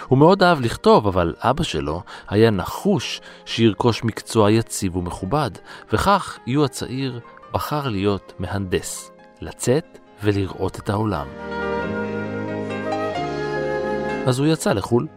הוא 0.08 0.18
מאוד 0.18 0.44
אהב 0.44 0.62
לכתוב, 0.62 1.08
אבל 1.08 1.34
אבא 1.39 1.63
שלו 1.63 2.01
היה 2.30 2.51
נחוש 2.51 3.22
שירכוש 3.46 4.04
מקצוע 4.04 4.51
יציב 4.51 4.96
ומכובד, 4.96 5.51
וכך 5.94 6.38
יו 6.48 6.66
הצעיר 6.66 7.20
בחר 7.51 7.89
להיות 7.89 8.34
מהנדס, 8.39 9.12
לצאת 9.42 9.98
ולראות 10.24 10.80
את 10.80 10.89
העולם. 10.89 11.27
אז 14.27 14.39
הוא 14.39 14.48
יצא 14.48 14.74
לחו"ל. 14.74 15.08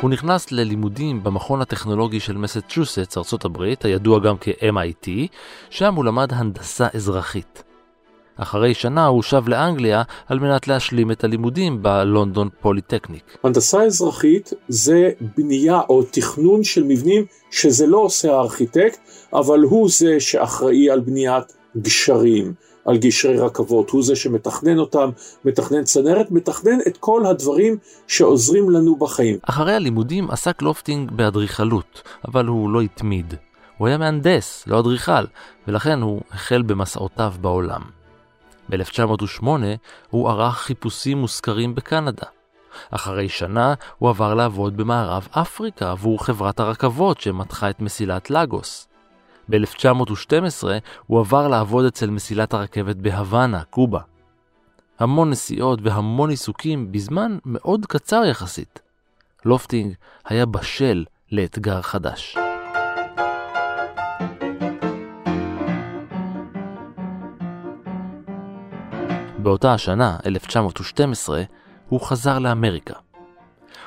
הוא 0.00 0.10
נכנס 0.10 0.52
ללימודים 0.52 1.22
במכון 1.22 1.60
הטכנולוגי 1.60 2.20
של 2.20 2.36
מסצ'וסטס, 2.36 3.18
ארצות 3.18 3.44
הברית, 3.44 3.84
הידוע 3.84 4.18
גם 4.18 4.36
כ-MIT, 4.40 5.08
שם 5.70 5.94
הוא 5.94 6.04
למד 6.04 6.32
הנדסה 6.32 6.86
אזרחית. 6.94 7.69
אחרי 8.36 8.74
שנה 8.74 9.06
הוא 9.06 9.22
שב 9.22 9.48
לאנגליה 9.48 10.02
על 10.26 10.38
מנת 10.38 10.68
להשלים 10.68 11.10
את 11.10 11.24
הלימודים 11.24 11.82
בלונדון 11.82 12.48
פוליטקניק. 12.60 13.38
הנדסה 13.44 13.82
אזרחית 13.82 14.52
זה 14.68 15.10
בנייה 15.36 15.80
או 15.88 16.02
תכנון 16.02 16.64
של 16.64 16.84
מבנים 16.84 17.24
שזה 17.50 17.86
לא 17.86 17.98
עושה 17.98 18.32
הארכיטקט, 18.32 18.98
אבל 19.32 19.60
הוא 19.60 19.88
זה 19.90 20.20
שאחראי 20.20 20.90
על 20.90 21.00
בניית 21.00 21.44
גשרים, 21.76 22.54
על 22.84 22.98
גשרי 22.98 23.38
רכבות, 23.38 23.90
הוא 23.90 24.02
זה 24.02 24.16
שמתכנן 24.16 24.78
אותם, 24.78 25.10
מתכנן 25.44 25.84
צנרת, 25.84 26.30
מתכנן 26.30 26.78
את 26.86 26.96
כל 26.96 27.26
הדברים 27.26 27.76
שעוזרים 28.06 28.70
לנו 28.70 28.96
בחיים. 28.96 29.38
אחרי 29.42 29.72
הלימודים 29.72 30.30
עסק 30.30 30.62
לופטינג 30.62 31.10
באדריכלות, 31.10 32.02
אבל 32.28 32.46
הוא 32.46 32.70
לא 32.70 32.80
התמיד. 32.80 33.34
הוא 33.78 33.88
היה 33.88 33.98
מהנדס, 33.98 34.64
לא 34.66 34.80
אדריכל, 34.80 35.24
ולכן 35.68 36.00
הוא 36.02 36.20
החל 36.30 36.62
במסעותיו 36.62 37.32
בעולם. 37.40 37.99
ב-1908 38.70 39.46
הוא 40.10 40.28
ערך 40.28 40.58
חיפושים 40.58 41.18
מושכרים 41.18 41.74
בקנדה. 41.74 42.26
אחרי 42.90 43.28
שנה 43.28 43.74
הוא 43.98 44.10
עבר 44.10 44.34
לעבוד 44.34 44.76
במערב 44.76 45.28
אפריקה 45.30 45.90
עבור 45.90 46.24
חברת 46.24 46.60
הרכבות 46.60 47.20
שמתחה 47.20 47.70
את 47.70 47.80
מסילת 47.80 48.30
לגוס. 48.30 48.88
ב-1912 49.48 50.64
הוא 51.06 51.20
עבר 51.20 51.48
לעבוד 51.48 51.84
אצל 51.84 52.10
מסילת 52.10 52.54
הרכבת 52.54 52.96
בהוואנה, 52.96 53.62
קובה. 53.64 54.00
המון 54.98 55.30
נסיעות 55.30 55.78
והמון 55.82 56.30
עיסוקים 56.30 56.92
בזמן 56.92 57.38
מאוד 57.44 57.86
קצר 57.86 58.22
יחסית. 58.24 58.80
לופטינג 59.44 59.94
היה 60.24 60.46
בשל 60.46 61.04
לאתגר 61.32 61.82
חדש. 61.82 62.36
באותה 69.42 69.74
השנה, 69.74 70.16
1912, 70.26 71.42
הוא 71.88 72.00
חזר 72.00 72.38
לאמריקה. 72.38 72.94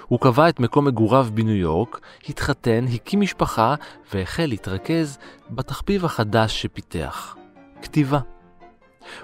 הוא 0.07 0.19
קבע 0.19 0.50
את 0.50 0.60
מקום 0.60 0.86
מגוריו 0.86 1.27
בניו 1.33 1.55
יורק, 1.55 2.00
התחתן, 2.29 2.86
הקים 2.93 3.22
משפחה 3.22 3.75
והחל 4.13 4.45
להתרכז 4.45 5.17
בתחביב 5.50 6.05
החדש 6.05 6.62
שפיתח, 6.62 7.36
כתיבה. 7.81 8.19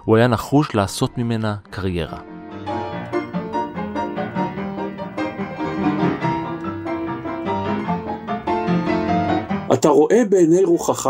הוא 0.05 0.17
היה 0.17 0.27
נחוש 0.27 0.75
לעשות 0.75 1.17
ממנה 1.17 1.55
קריירה. 1.69 2.19
אתה 9.73 9.89
רואה 9.89 10.23
בעיני 10.29 10.63
רוחך 10.63 11.09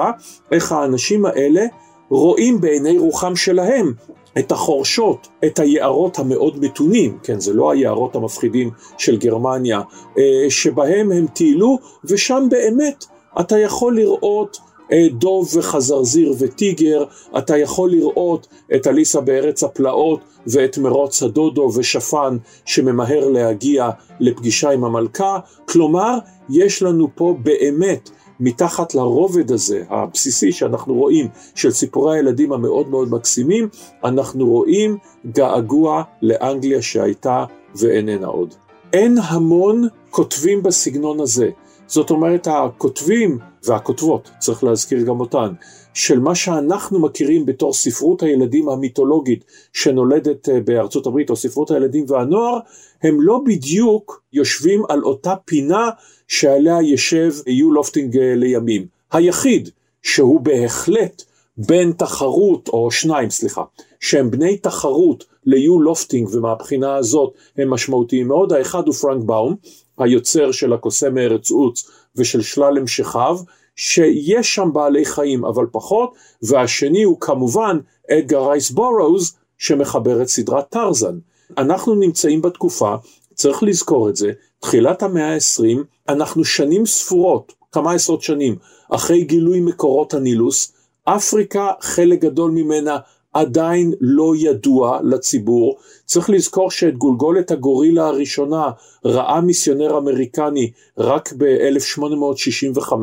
איך 0.52 0.72
האנשים 0.72 1.26
האלה 1.26 1.62
רואים 2.10 2.62
בעיני 2.62 2.98
רוחם 2.98 3.36
שלהם 3.36 3.94
את 4.39 4.51
החורשות, 4.51 5.27
את 5.46 5.60
היערות 5.60 6.19
המאוד 6.19 6.63
מתונים, 6.63 7.17
כן, 7.24 7.39
זה 7.39 7.53
לא 7.53 7.72
היערות 7.72 8.15
המפחידים 8.15 8.72
של 8.98 9.17
גרמניה, 9.17 9.81
אה, 10.17 10.50
שבהם 10.50 11.12
הם 11.12 11.27
טיילו, 11.27 11.77
ושם 12.05 12.48
באמת 12.50 13.05
אתה 13.39 13.60
יכול 13.60 13.96
לראות 13.96 14.58
אה, 14.91 15.08
דוב 15.12 15.50
וחזרזיר 15.58 16.34
וטיגר, 16.39 17.03
אתה 17.38 17.58
יכול 17.58 17.91
לראות 17.91 18.48
את 18.75 18.88
אליסה 18.88 19.22
בארץ 19.22 19.63
הפלאות 19.63 20.19
ואת 20.48 20.77
מרוץ 20.77 21.24
הדודו 21.24 21.72
ושפן 21.75 22.38
שממהר 22.65 23.29
להגיע 23.29 23.89
לפגישה 24.19 24.69
עם 24.69 24.84
המלכה, 24.84 25.39
כלומר, 25.65 26.17
יש 26.50 26.84
לנו 26.84 27.08
פה 27.15 27.36
באמת 27.43 28.10
מתחת 28.39 28.96
לרובד 28.96 29.51
הזה, 29.51 29.84
הבסיסי 29.89 30.51
שאנחנו 30.51 30.93
רואים, 30.93 31.27
של 31.55 31.72
סיפורי 31.72 32.17
הילדים 32.17 32.53
המאוד 32.53 32.89
מאוד 32.89 33.12
מקסימים, 33.12 33.69
אנחנו 34.03 34.50
רואים 34.50 34.98
געגוע 35.31 36.03
לאנגליה 36.22 36.81
שהייתה 36.81 37.46
ואיננה 37.75 38.27
עוד. 38.27 38.53
אין 38.93 39.17
המון 39.24 39.88
כותבים 40.10 40.63
בסגנון 40.63 41.19
הזה. 41.19 41.50
זאת 41.88 42.10
אומרת, 42.10 42.48
הכותבים 42.48 43.38
והכותבות, 43.63 44.29
צריך 44.39 44.63
להזכיר 44.63 45.01
גם 45.01 45.19
אותן, 45.19 45.53
של 45.93 46.19
מה 46.19 46.36
שאנחנו 46.36 47.00
מכירים 47.00 47.46
בתור 47.46 47.74
ספרות 47.74 48.24
הילדים 48.24 48.69
המיתולוגית 48.69 49.46
שנולדת 49.74 50.50
אה, 50.50 50.62
בארצות 50.62 51.08
הברית, 51.08 51.29
או 51.29 51.36
ספרות 51.36 51.72
הילדים 51.72 52.05
והנוער, 52.08 52.60
הם 53.03 53.22
לא 53.22 53.41
בדיוק 53.46 54.22
יושבים 54.34 54.84
על 54.89 55.03
אותה 55.03 55.34
פינה 55.46 55.89
שעליה 56.30 56.82
ישב 56.82 57.34
יו 57.48 57.72
לופטינג 57.72 58.18
אה, 58.18 58.36
לימים. 58.36 58.86
היחיד 59.12 59.70
שהוא 60.04 60.42
בהחלט 60.42 61.24
בין 61.58 61.92
תחרות, 61.92 62.68
או 62.68 62.92
שניים 62.92 63.30
סליחה, 63.30 63.64
שהם 64.00 64.32
בני 64.32 64.58
תחרות 64.58 65.26
ליו 65.46 65.80
לופטינג 65.80 66.30
ומהבחינה 66.34 66.96
הזאת 66.96 67.34
הם 67.58 67.70
משמעותיים 67.70 68.28
מאוד, 68.28 68.54
האחד 68.54 68.88
הוא 68.88 68.96
פרנק 68.96 69.24
באום, 69.24 69.56
היוצר 69.98 70.52
של 70.52 70.74
הקוסם 70.74 71.14
מארץ 71.14 71.52
עוץ 71.52 71.90
ושל 72.16 72.42
שלל 72.42 72.78
המשכיו, 72.78 73.38
שיש 73.76 74.56
שם 74.56 74.70
בעלי 74.74 75.06
חיים 75.06 75.46
אבל 75.46 75.66
פחות, 75.72 76.14
והשני 76.44 77.04
הוא 77.04 77.18
כמובן 77.20 77.80
אדגר 78.12 78.50
רייס 78.50 78.72
בורוז 78.72 79.38
שמחבר 79.58 80.22
את 80.22 80.28
סדרת 80.28 80.70
טרזן. 80.70 81.18
אנחנו 81.58 81.96
נמצאים 81.96 82.42
בתקופה, 82.42 82.96
צריך 83.34 83.64
לזכור 83.64 84.10
את 84.10 84.16
זה, 84.16 84.32
תחילת 84.60 85.04
המאה 85.04 85.34
ה-20, 85.34 85.78
אנחנו 86.10 86.46
שנים 86.46 86.86
ספורות, 86.86 87.54
כמה 87.72 87.94
עשרות 87.94 88.22
שנים, 88.22 88.56
אחרי 88.89 89.24
גילוי 89.24 89.62
מקורות 89.62 90.13
הנילוס, 90.13 90.74
אפריקה, 91.04 91.72
חלק 91.82 92.22
גדול 92.22 92.51
ממנה 92.51 92.98
עדיין 93.34 93.94
לא 94.01 94.34
ידוע 94.38 95.00
לציבור. 95.04 95.78
צריך 96.06 96.30
לזכור 96.30 96.72
שאת 96.72 96.98
גולגולת 96.98 97.51
הגורילה 97.51 98.08
הראשונה 98.08 98.70
ראה 99.06 99.42
מיסיונר 99.42 99.98
אמריקני 99.98 100.72
רק 100.98 101.34
ב-1865, 101.38 102.94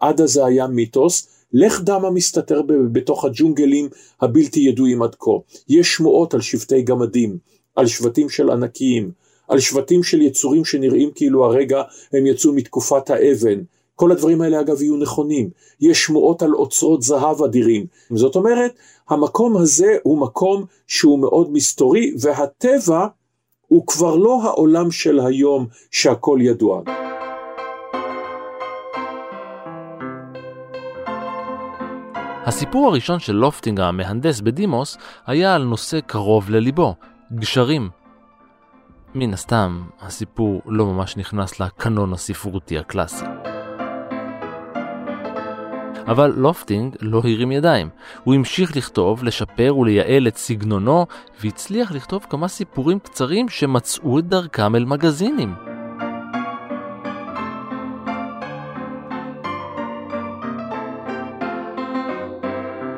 עד 0.00 0.20
אז 0.20 0.30
זה 0.30 0.44
היה 0.44 0.66
מיתוס. 0.66 1.28
לך 1.52 1.80
דע 1.80 1.98
מה 1.98 2.10
מסתתר 2.10 2.62
בתוך 2.92 3.24
הג'ונגלים 3.24 3.88
הבלתי 4.20 4.60
ידועים 4.60 5.02
עד 5.02 5.14
כה. 5.14 5.30
יש 5.68 5.94
שמועות 5.94 6.34
על 6.34 6.40
שבטי 6.40 6.82
גמדים, 6.82 7.38
על 7.76 7.86
שבטים 7.86 8.28
של 8.28 8.50
ענקיים, 8.50 9.10
על 9.48 9.60
שבטים 9.60 10.02
של 10.02 10.22
יצורים 10.22 10.64
שנראים 10.64 11.10
כאילו 11.14 11.44
הרגע 11.44 11.82
הם 12.12 12.26
יצאו 12.26 12.52
מתקופת 12.52 13.10
האבן. 13.10 13.60
כל 13.94 14.12
הדברים 14.12 14.40
האלה 14.40 14.60
אגב 14.60 14.82
יהיו 14.82 14.96
נכונים. 14.96 15.50
יש 15.80 16.04
שמועות 16.04 16.42
על 16.42 16.54
אוצרות 16.54 17.02
זהב 17.02 17.42
אדירים. 17.42 17.86
זאת 18.10 18.36
אומרת, 18.36 18.72
המקום 19.08 19.56
הזה 19.56 19.96
הוא 20.02 20.18
מקום 20.18 20.64
שהוא 20.86 21.18
מאוד 21.18 21.52
מסתורי, 21.52 22.14
והטבע 22.20 23.06
הוא 23.68 23.86
כבר 23.86 24.16
לא 24.16 24.42
העולם 24.42 24.90
של 24.90 25.20
היום 25.20 25.66
שהכל 25.90 26.38
ידוע. 26.42 26.82
הסיפור 32.46 32.88
הראשון 32.88 33.18
של 33.18 33.32
לופטינג 33.32 33.80
המהנדס 33.80 34.40
בדימוס 34.40 34.98
היה 35.26 35.54
על 35.54 35.62
נושא 35.62 36.00
קרוב 36.00 36.50
לליבו, 36.50 36.94
גשרים. 37.32 38.05
מן 39.18 39.34
הסתם, 39.34 39.82
הסיפור 40.00 40.62
לא 40.66 40.86
ממש 40.86 41.16
נכנס 41.16 41.60
לקנון 41.60 42.12
הספרותי 42.12 42.78
הקלאסי. 42.78 43.24
אבל 46.06 46.32
לופטינג 46.36 46.96
לא 47.00 47.18
הרים 47.18 47.52
ידיים. 47.52 47.88
הוא 48.24 48.34
המשיך 48.34 48.76
לכתוב, 48.76 49.24
לשפר 49.24 49.76
ולייעל 49.76 50.28
את 50.28 50.36
סגנונו, 50.36 51.06
והצליח 51.40 51.92
לכתוב 51.92 52.26
כמה 52.30 52.48
סיפורים 52.48 52.98
קצרים 52.98 53.48
שמצאו 53.48 54.18
את 54.18 54.28
דרכם 54.28 54.76
אל 54.76 54.84
מגזינים. 54.84 55.54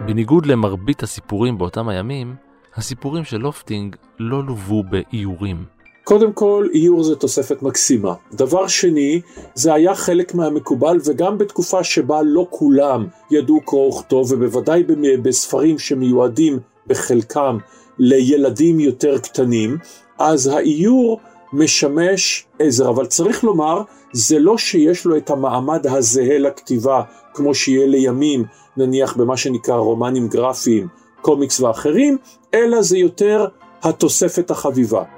בניגוד 0.07 0.47
למרבית 0.47 1.03
הסיפורים 1.03 1.59
באותם 1.59 1.89
הימים, 1.89 2.37
הסיפורים 2.75 3.25
של 3.25 3.39
לופטינג 3.39 3.97
לא 4.19 4.45
לוו 4.45 4.83
באיורים. 4.83 5.78
קודם 6.09 6.33
כל, 6.33 6.69
איור 6.75 7.03
זה 7.03 7.17
תוספת 7.17 7.63
מקסימה. 7.63 8.15
דבר 8.33 8.67
שני, 8.67 9.21
זה 9.55 9.75
היה 9.75 9.95
חלק 9.95 10.35
מהמקובל, 10.35 10.99
וגם 11.05 11.39
בתקופה 11.39 11.85
שבה 11.85 12.23
לא 12.23 12.47
כולם 12.51 13.07
ידעו 13.31 13.61
קרוא 13.61 13.89
וכתוב, 13.89 14.33
ובוודאי 14.33 14.83
בספרים 15.23 15.79
שמיועדים 15.79 16.59
בחלקם 16.87 17.59
לילדים 17.99 18.81
יותר 18.81 19.19
קטנים, 19.19 19.79
אז 20.19 20.47
האיור 20.47 21.21
משמש 21.53 22.47
עזר, 22.59 22.89
אבל 22.89 23.07
צריך 23.07 23.45
לומר, 23.45 23.83
זה 24.13 24.39
לא 24.39 24.59
שיש 24.59 25.05
לו 25.05 25.17
את 25.17 25.31
המעמד 25.31 25.87
הזהה 25.87 26.39
לכתיבה, 26.39 27.03
כמו 27.35 27.55
שיהיה 27.55 27.87
לימים, 27.87 28.45
נניח 28.77 29.17
במה 29.17 29.37
שנקרא 29.37 29.77
רומנים 29.77 30.29
גרפיים, 30.29 30.89
קומיקס 31.21 31.61
ואחרים, 31.61 32.19
אלא 32.55 32.83
זה 32.83 32.99
יותר 32.99 33.47
התוספת 33.83 34.51
החביבה. 34.51 35.18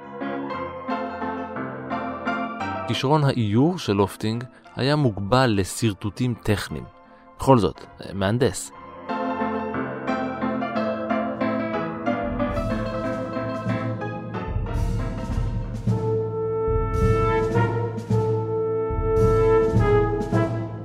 כישרון 2.93 3.23
האיור 3.23 3.77
של 3.77 3.93
לופטינג 3.93 4.43
היה 4.75 4.95
מוגבל 4.95 5.53
לשרטוטים 5.57 6.33
טכניים. 6.43 6.83
בכל 7.37 7.57
זאת, 7.57 7.85
מהנדס. 8.13 8.71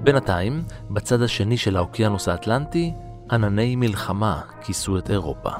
בינתיים, 0.03 0.63
בצד 0.91 1.23
השני 1.23 1.57
של 1.57 1.77
האוקיינוס 1.77 2.29
האטלנטי, 2.29 2.93
ענני 3.31 3.77
מלחמה 3.77 4.41
כיסו 4.61 4.99
את 4.99 5.11
אירופה. 5.11 5.51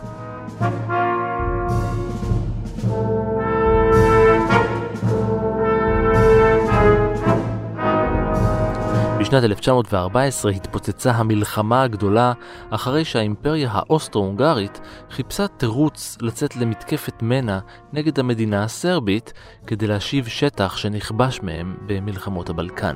בשנת 9.21 9.45
1914 9.45 10.53
התפוצצה 10.53 11.11
המלחמה 11.11 11.83
הגדולה 11.83 12.33
אחרי 12.71 13.05
שהאימפריה 13.05 13.71
האוסטרו-הונגרית 13.73 14.81
חיפשה 15.11 15.49
תירוץ 15.49 16.19
לצאת 16.21 16.57
למתקפת 16.57 17.23
מנע 17.23 17.59
נגד 17.93 18.19
המדינה 18.19 18.65
הסרבית 18.65 19.33
כדי 19.67 19.87
להשיב 19.87 20.27
שטח 20.27 20.77
שנכבש 20.77 21.41
מהם 21.43 21.77
במלחמות 21.87 22.51
הבלקן. 22.51 22.95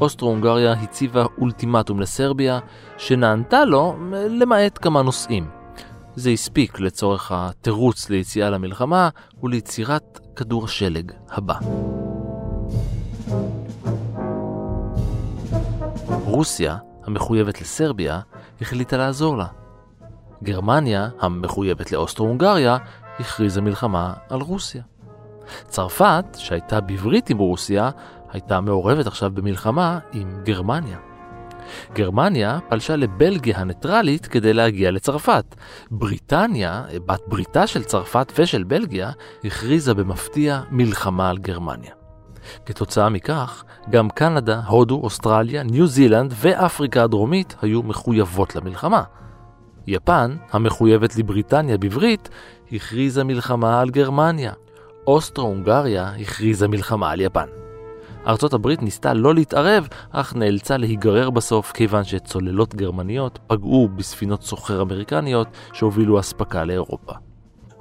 אוסטרו-הונגריה 0.00 0.72
הציבה 0.72 1.24
אולטימטום 1.38 2.00
לסרביה, 2.00 2.58
שנענתה 2.98 3.64
לו 3.64 3.96
למעט 4.28 4.78
כמה 4.82 5.02
נושאים. 5.02 5.59
זה 6.16 6.30
הספיק 6.30 6.80
לצורך 6.80 7.32
התירוץ 7.34 8.10
ליציאה 8.10 8.50
למלחמה 8.50 9.08
וליצירת 9.42 10.20
כדור 10.36 10.64
השלג 10.64 11.12
הבא. 11.28 11.54
רוסיה, 16.24 16.76
המחויבת 17.04 17.60
לסרביה, 17.60 18.20
החליטה 18.60 18.96
לעזור 18.96 19.36
לה. 19.36 19.46
גרמניה, 20.42 21.08
המחויבת 21.20 21.92
לאוסטרו-הונגריה, 21.92 22.76
הכריזה 23.18 23.60
מלחמה 23.60 24.14
על 24.28 24.40
רוסיה. 24.40 24.82
צרפת, 25.68 26.24
שהייתה 26.36 26.80
בברית 26.80 27.30
עם 27.30 27.38
רוסיה, 27.38 27.90
הייתה 28.32 28.60
מעורבת 28.60 29.06
עכשיו 29.06 29.30
במלחמה 29.34 29.98
עם 30.12 30.40
גרמניה. 30.44 31.09
גרמניה 31.94 32.58
פלשה 32.68 32.96
לבלגיה 32.96 33.58
הניטרלית 33.58 34.26
כדי 34.26 34.52
להגיע 34.52 34.90
לצרפת. 34.90 35.54
בריטניה, 35.90 36.84
בת 37.06 37.20
בריתה 37.26 37.66
של 37.66 37.84
צרפת 37.84 38.32
ושל 38.38 38.62
בלגיה, 38.62 39.10
הכריזה 39.44 39.94
במפתיע 39.94 40.60
מלחמה 40.70 41.30
על 41.30 41.38
גרמניה. 41.38 41.92
כתוצאה 42.66 43.08
מכך, 43.08 43.64
גם 43.90 44.10
קנדה, 44.10 44.60
הודו, 44.66 45.00
אוסטרליה, 45.02 45.62
ניו 45.62 45.86
זילנד 45.86 46.34
ואפריקה 46.36 47.02
הדרומית 47.02 47.56
היו 47.62 47.82
מחויבות 47.82 48.56
למלחמה. 48.56 49.02
יפן, 49.86 50.36
המחויבת 50.52 51.16
לבריטניה 51.16 51.78
בברית, 51.78 52.28
הכריזה 52.72 53.24
מלחמה 53.24 53.80
על 53.80 53.90
גרמניה. 53.90 54.52
אוסטרו-הונגריה 55.06 56.12
הכריזה 56.20 56.68
מלחמה 56.68 57.10
על 57.10 57.20
יפן. 57.20 57.46
ארצות 58.26 58.54
הברית 58.54 58.82
ניסתה 58.82 59.14
לא 59.14 59.34
להתערב, 59.34 59.88
אך 60.10 60.36
נאלצה 60.36 60.76
להיגרר 60.76 61.30
בסוף 61.30 61.72
כיוון 61.72 62.04
שצוללות 62.04 62.74
גרמניות 62.74 63.38
פגעו 63.46 63.88
בספינות 63.96 64.42
סוחר 64.42 64.82
אמריקניות 64.82 65.48
שהובילו 65.72 66.20
אספקה 66.20 66.64
לאירופה. 66.64 67.12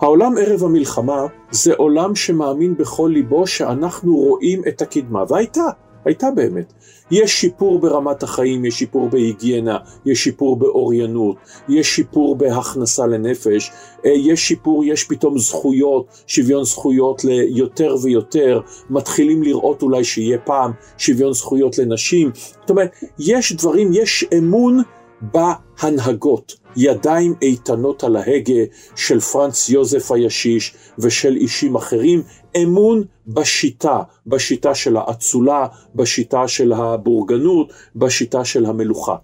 העולם 0.02 0.32
ערב 0.42 0.64
המלחמה 0.64 1.22
זה 1.52 1.74
עולם 1.78 2.16
שמאמין 2.16 2.78
בכל 2.78 3.10
ליבו 3.14 3.48
שאנחנו 3.48 4.16
רואים 4.16 4.62
את 4.68 4.82
הקדמה, 4.82 5.24
והייתה, 5.30 5.64
הייתה 6.06 6.28
באמת. 6.36 6.74
יש 7.12 7.42
שיפור 7.42 7.80
ברמת 7.80 8.24
החיים, 8.24 8.66
יש 8.66 8.80
שיפור 8.80 9.10
בהיגיינה, 9.10 9.78
יש 10.06 10.24
שיפור 10.24 10.56
באוריינות, 10.56 11.36
יש 11.70 11.96
שיפור 11.96 12.36
בהכנסה 12.36 13.08
לנפש, 13.08 13.72
אה, 14.06 14.12
יש 14.12 14.48
שיפור, 14.48 14.86
יש 14.86 15.04
פתאום 15.04 15.40
זכויות, 15.40 16.06
שוויון 16.28 16.64
זכויות 16.64 17.24
ליותר 17.24 17.96
ויותר, 18.04 18.62
מתחילים 18.90 19.44
לראות 19.44 19.82
אולי 19.82 20.04
שיהיה 20.04 20.38
פעם 20.38 20.72
שוויון 20.98 21.34
זכויות 21.34 21.78
לנשים. 21.78 22.32
זאת 22.62 22.70
אומרת, 22.70 22.92
יש 23.20 23.54
דברים, 23.54 23.92
יש 23.94 24.26
אמון 24.38 24.82
בהנהגות, 25.22 26.56
ידיים 26.76 27.34
איתנות 27.42 28.04
על 28.04 28.16
ההגה 28.16 28.64
של 28.96 29.20
פרנץ 29.20 29.70
יוזף 29.70 30.12
הישיש 30.12 30.76
ושל 31.00 31.36
אישים 31.36 31.76
אחרים, 31.76 32.22
אמון 32.64 33.04
בשיטה, 33.28 34.02
בשיטה 34.28 34.76
של 34.76 34.98
האצולה, 34.98 35.68
בשיטה 35.96 36.48
של 36.48 36.74
הבורגנות, 36.74 37.74
בשיטה 37.96 38.46
של 38.46 38.66
המלוכה. 38.66 39.16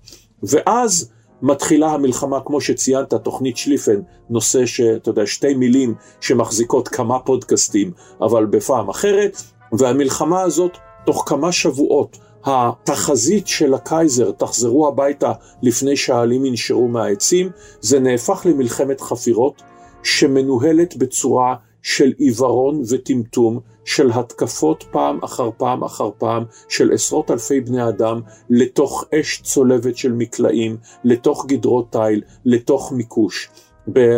ואז 0.44 1.12
מתחילה 1.42 1.92
המלחמה, 1.92 2.40
כמו 2.46 2.62
שציינת, 2.62 3.14
תוכנית 3.14 3.58
שליפן, 3.58 4.02
נושא 4.30 4.66
שאתה 4.66 5.10
יודע, 5.10 5.26
שתי 5.26 5.54
מילים 5.54 5.96
שמחזיקות 6.22 6.88
כמה 6.88 7.20
פודקאסטים, 7.20 7.92
אבל 8.22 8.46
בפעם 8.46 8.90
אחרת, 8.90 9.42
והמלחמה 9.72 10.42
הזאת, 10.42 10.78
תוך 11.06 11.24
כמה 11.28 11.52
שבועות, 11.52 12.18
התחזית 12.46 13.48
של 13.48 13.74
הקייזר, 13.74 14.32
תחזרו 14.32 14.88
הביתה 14.88 15.32
לפני 15.62 15.98
שהעלים 15.98 16.46
ינשרו 16.46 16.88
מהעצים, 16.88 17.50
זה 17.82 18.00
נהפך 18.00 18.46
למלחמת 18.50 19.02
חפירות 19.02 19.62
שמנוהלת 20.04 20.96
בצורה 20.96 21.56
של 21.82 22.14
עיוורון 22.18 22.82
וטמטום, 22.90 23.60
של 23.86 24.12
התקפות 24.12 24.84
פעם 24.92 25.24
אחר 25.24 25.50
פעם 25.58 25.84
אחר 25.84 26.10
פעם 26.18 26.44
של 26.70 26.92
עשרות 26.94 27.32
אלפי 27.32 27.62
בני 27.62 27.90
אדם 27.90 28.22
לתוך 28.50 29.06
אש 29.20 29.42
צולבת 29.42 29.98
של 29.98 30.12
מקלעים, 30.12 30.78
לתוך 31.04 31.46
גדרות 31.46 31.92
תיל, 31.92 32.22
לתוך 32.46 32.92
מיקוש. 32.92 33.50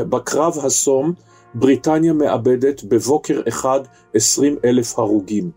בקרב 0.10 0.58
הסום 0.64 1.14
בריטניה 1.54 2.14
מאבדת 2.14 2.84
בבוקר 2.84 3.42
אחד 3.48 3.80
עשרים 4.14 4.58
אלף 4.66 5.00
הרוגים. 5.00 5.52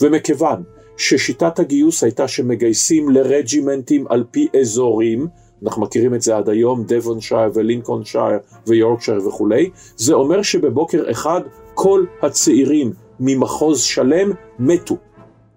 ומכיוון 0.00 0.62
ששיטת 0.96 1.58
הגיוס 1.58 2.04
הייתה 2.04 2.28
שמגייסים 2.28 3.10
לרג'ימנטים 3.10 4.04
על 4.08 4.24
פי 4.30 4.48
אזורים, 4.60 5.26
אנחנו 5.64 5.82
מכירים 5.82 6.14
את 6.14 6.22
זה 6.22 6.36
עד 6.36 6.48
היום, 6.48 6.84
דבונשייר 6.86 7.50
ולינקונשייר 7.54 8.38
ויורקשייר 8.66 9.28
וכולי, 9.28 9.70
זה 9.96 10.14
אומר 10.14 10.42
שבבוקר 10.42 11.10
אחד 11.10 11.40
כל 11.74 12.04
הצעירים 12.22 12.92
ממחוז 13.20 13.80
שלם 13.80 14.32
מתו. 14.58 14.96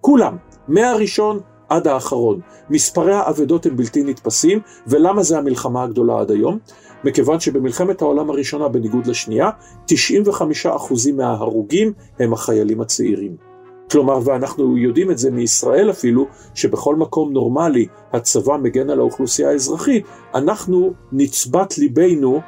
כולם, 0.01 0.37
מהראשון 0.67 1.39
עד 1.69 1.87
האחרון. 1.87 2.39
מספרי 2.69 3.13
האבדות 3.13 3.65
הם 3.65 3.77
בלתי 3.77 4.03
נתפסים, 4.03 4.59
ולמה 4.87 5.23
זה 5.23 5.37
המלחמה 5.37 5.83
הגדולה 5.83 6.19
עד 6.19 6.31
היום? 6.31 6.59
מכיוון 7.03 7.39
שבמלחמת 7.39 8.01
העולם 8.01 8.29
הראשונה, 8.29 8.67
בניגוד 8.67 9.07
לשנייה, 9.07 9.49
95% 9.87 9.93
מההרוגים 11.13 11.93
הם 12.19 12.33
החיילים 12.33 12.81
הצעירים. 12.81 13.35
כלומר, 13.91 14.19
ואנחנו 14.25 14.77
יודעים 14.77 15.11
את 15.11 15.17
זה 15.17 15.31
מישראל 15.31 15.89
אפילו, 15.89 16.27
שבכל 16.55 16.95
מקום 16.95 17.33
נורמלי 17.33 17.85
הצבא 18.13 18.57
מגן 18.57 18.89
על 18.89 18.99
האוכלוסייה 18.99 19.49
האזרחית, 19.49 20.05
אנחנו 20.35 20.93
נצבת 21.11 21.77
ליבנו 21.77 22.41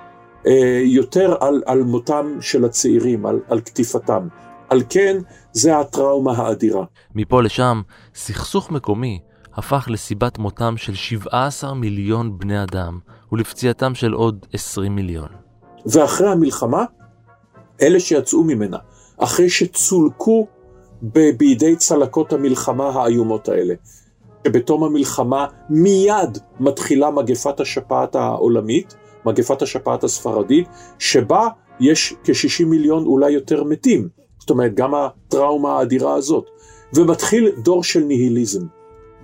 אה, 0.48 0.82
יותר 0.84 1.36
על, 1.40 1.64
על 1.66 1.84
מותם 1.84 2.38
של 2.42 2.66
הצעירים, 2.66 3.26
על, 3.26 3.40
על 3.48 3.60
קטיפתם. 3.60 4.28
על 4.70 4.82
כן, 4.90 5.18
זה 5.52 5.78
הטראומה 5.78 6.32
האדירה. 6.32 6.86
מפה 7.16 7.42
לשם, 7.42 7.82
סכסוך 8.16 8.72
מקומי 8.72 9.20
הפך 9.54 9.88
לסיבת 9.92 10.38
מותם 10.38 10.78
של 10.78 10.96
17 10.96 11.74
מיליון 11.74 12.38
בני 12.38 12.64
אדם, 12.64 13.00
ולפציעתם 13.32 13.96
של 13.96 14.14
עוד 14.14 14.46
20 14.54 14.96
מיליון. 14.96 15.28
ואחרי 15.86 16.32
המלחמה, 16.32 16.86
אלה 17.82 18.00
שיצאו 18.00 18.44
ממנה, 18.44 18.78
אחרי 19.18 19.50
שצולקו 19.50 20.48
בידי 21.02 21.76
צלקות 21.76 22.34
המלחמה 22.34 22.90
האיומות 22.90 23.50
האלה. 23.50 23.74
שבתום 24.48 24.84
המלחמה 24.84 25.46
מיד 25.70 26.38
מתחילה 26.60 27.12
מגפת 27.12 27.60
השפעת 27.60 28.16
העולמית, 28.16 28.96
מגפת 29.26 29.62
השפעת 29.62 30.04
הספרדית, 30.04 30.68
שבה 31.00 31.48
יש 31.80 32.14
כ-60 32.24 32.66
מיליון 32.66 33.06
אולי 33.06 33.32
יותר 33.32 33.64
מתים. 33.64 34.08
זאת 34.40 34.50
אומרת, 34.50 34.74
גם 34.74 34.96
הטראומה 34.96 35.78
האדירה 35.78 36.14
הזאת. 36.14 36.46
ומתחיל 36.94 37.52
דור 37.64 37.84
של 37.84 38.00
ניהיליזם, 38.00 38.66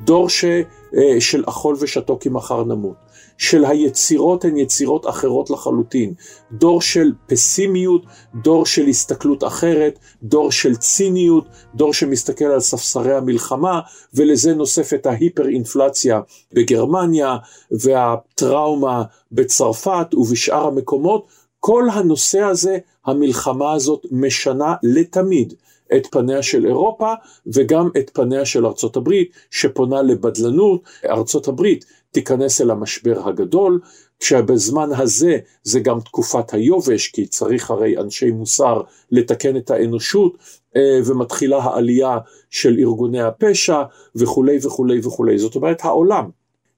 דור 0.03 0.29
ש, 0.29 0.45
אה, 0.45 1.21
של 1.21 1.43
אכול 1.47 1.75
ושתו 1.79 2.17
כי 2.19 2.29
מחר 2.29 2.63
נמות. 2.63 3.05
של 3.37 3.65
היצירות 3.65 4.45
הן 4.45 4.57
יצירות 4.57 5.09
אחרות 5.09 5.49
לחלוטין. 5.49 6.13
דור 6.51 6.81
של 6.81 7.11
פסימיות, 7.27 8.05
דור 8.35 8.65
של 8.65 8.87
הסתכלות 8.87 9.43
אחרת, 9.43 9.99
דור 10.23 10.51
של 10.51 10.75
ציניות, 10.75 11.45
דור 11.75 11.93
שמסתכל 11.93 12.45
על 12.45 12.59
ספסרי 12.59 13.15
המלחמה, 13.15 13.79
ולזה 14.13 14.53
נוספת 14.53 15.05
ההיפר-אינפלציה 15.05 16.19
בגרמניה, 16.53 17.37
והטראומה 17.71 19.03
בצרפת 19.31 20.07
ובשאר 20.13 20.67
המקומות. 20.67 21.27
כל 21.59 21.89
הנושא 21.93 22.41
הזה, 22.41 22.77
המלחמה 23.05 23.73
הזאת 23.73 24.05
משנה 24.11 24.75
לתמיד 24.83 25.53
את 25.97 26.07
פניה 26.11 26.43
של 26.43 26.65
אירופה 26.65 27.13
וגם 27.47 27.89
את 27.97 28.11
פניה 28.13 28.45
של 28.45 28.65
ארצות 28.65 28.95
הברית 28.95 29.31
שפונה 29.51 30.01
לבדלנות. 30.01 30.81
ארצות 31.05 31.47
הברית 31.47 31.85
תיכנס 32.11 32.61
אל 32.61 32.71
המשבר 32.71 33.27
הגדול, 33.27 33.79
כשבזמן 34.19 34.89
הזה 34.97 35.37
זה 35.63 35.79
גם 35.79 35.99
תקופת 35.99 36.53
היובש, 36.53 37.07
כי 37.07 37.27
צריך 37.27 37.71
הרי 37.71 37.97
אנשי 37.97 38.31
מוסר 38.31 38.81
לתקן 39.11 39.57
את 39.57 39.71
האנושות, 39.71 40.37
אה, 40.75 40.99
ומתחילה 41.05 41.57
העלייה 41.57 42.17
של 42.49 42.75
ארגוני 42.79 43.21
הפשע 43.21 43.83
וכולי 44.15 44.59
וכולי 44.63 44.99
וכולי. 45.03 45.37
זאת 45.37 45.55
אומרת, 45.55 45.85
העולם 45.85 46.29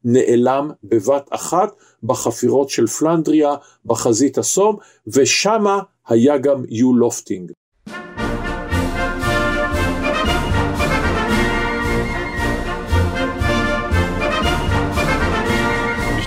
נעלם 0.03 0.71
בבת 0.83 1.27
אחת 1.29 1.69
בחפירות 2.03 2.69
של 2.69 2.87
פלנדריה, 2.87 3.55
בחזית 3.85 4.37
הסום, 4.37 4.75
ושמה 5.07 5.79
היה 6.07 6.37
גם 6.37 6.63
יו 6.69 6.93
לופטינג. 6.93 7.51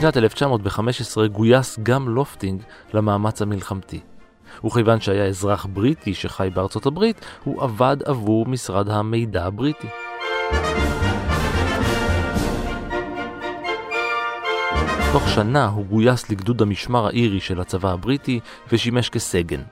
בשנת 0.01 0.17
1915 0.17 1.27
גויס 1.27 1.79
גם 1.83 2.09
לופטינג 2.09 2.63
למאמץ 2.95 3.43
המלחמתי. 3.43 4.01
וכיוון 4.65 5.01
שהיה 5.01 5.25
אזרח 5.25 5.67
בריטי 5.73 6.15
שחי 6.15 6.49
בארצות 6.55 6.87
הברית, 6.87 7.25
הוא 7.45 7.63
עבד 7.63 7.97
עבור 8.05 8.47
משרד 8.47 8.89
המידע 8.89 9.45
הבריטי. 9.45 9.89
תוך 15.13 15.29
שנה 15.29 15.67
הוא 15.67 15.85
גויס 15.85 16.31
לגדוד 16.31 16.63
המשמר 16.63 17.07
האירי 17.07 17.41
של 17.41 17.61
הצבא 17.61 17.93
הבריטי 17.93 18.41
ושימש 18.73 19.11
כסגן. 19.11 19.63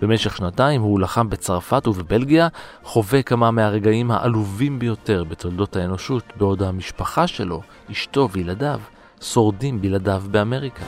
במשך 0.00 0.36
שנתיים 0.36 0.80
הוא 0.80 1.00
לחם 1.00 1.30
בצרפת 1.30 1.86
ובבלגיה, 1.86 2.48
חווה 2.82 3.22
כמה 3.22 3.50
מהרגעים 3.50 4.10
העלובים 4.10 4.78
ביותר 4.78 5.24
בתולדות 5.24 5.76
האנושות, 5.76 6.24
בעוד 6.36 6.62
המשפחה 6.62 7.26
שלו, 7.26 7.62
אשתו 7.90 8.28
וילדיו, 8.32 8.80
שורדים 9.22 9.80
בלעדיו 9.80 10.22
באמריקה. 10.30 10.84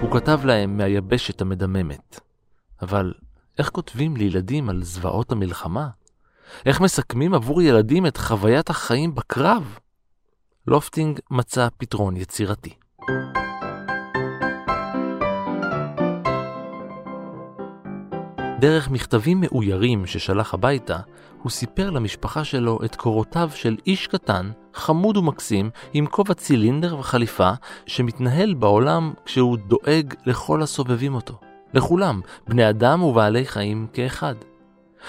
הוא 0.00 0.20
כתב 0.20 0.40
להם 0.44 0.76
מהיבשת 0.76 1.40
המדממת. 1.40 2.20
אבל 2.82 3.12
איך 3.58 3.70
כותבים 3.70 4.16
לילדים 4.16 4.68
על 4.68 4.82
זוועות 4.82 5.32
המלחמה? 5.32 5.88
איך 6.66 6.80
מסכמים 6.80 7.34
עבור 7.34 7.62
ילדים 7.62 8.06
את 8.06 8.16
חוויית 8.16 8.70
החיים 8.70 9.14
בקרב? 9.14 9.78
לופטינג 10.66 11.20
מצא 11.30 11.68
פתרון 11.78 12.16
יצירתי. 12.16 12.81
דרך 18.62 18.90
מכתבים 18.90 19.40
מאוירים 19.40 20.06
ששלח 20.06 20.54
הביתה, 20.54 20.98
הוא 21.42 21.50
סיפר 21.50 21.90
למשפחה 21.90 22.44
שלו 22.44 22.78
את 22.84 22.96
קורותיו 22.96 23.50
של 23.54 23.76
איש 23.86 24.06
קטן, 24.06 24.50
חמוד 24.74 25.16
ומקסים, 25.16 25.70
עם 25.92 26.06
כובע 26.06 26.34
צילינדר 26.34 26.98
וחליפה, 26.98 27.50
שמתנהל 27.86 28.54
בעולם 28.54 29.12
כשהוא 29.24 29.56
דואג 29.56 30.14
לכל 30.26 30.62
הסובבים 30.62 31.14
אותו. 31.14 31.34
לכולם, 31.74 32.20
בני 32.48 32.70
אדם 32.70 33.02
ובעלי 33.02 33.46
חיים 33.46 33.86
כאחד. 33.92 34.34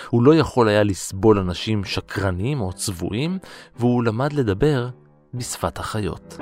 הוא 0.10 0.24
לא 0.24 0.36
יכול 0.36 0.68
היה 0.68 0.84
לסבול 0.84 1.40
אנשים 1.40 1.84
שקרנים 1.84 2.62
או 2.62 2.74
צבועים, 2.74 3.38
והוא 3.76 4.04
למד 4.04 4.34
לדבר 4.34 4.90
בשפת 5.34 5.80
החיות. 5.80 6.38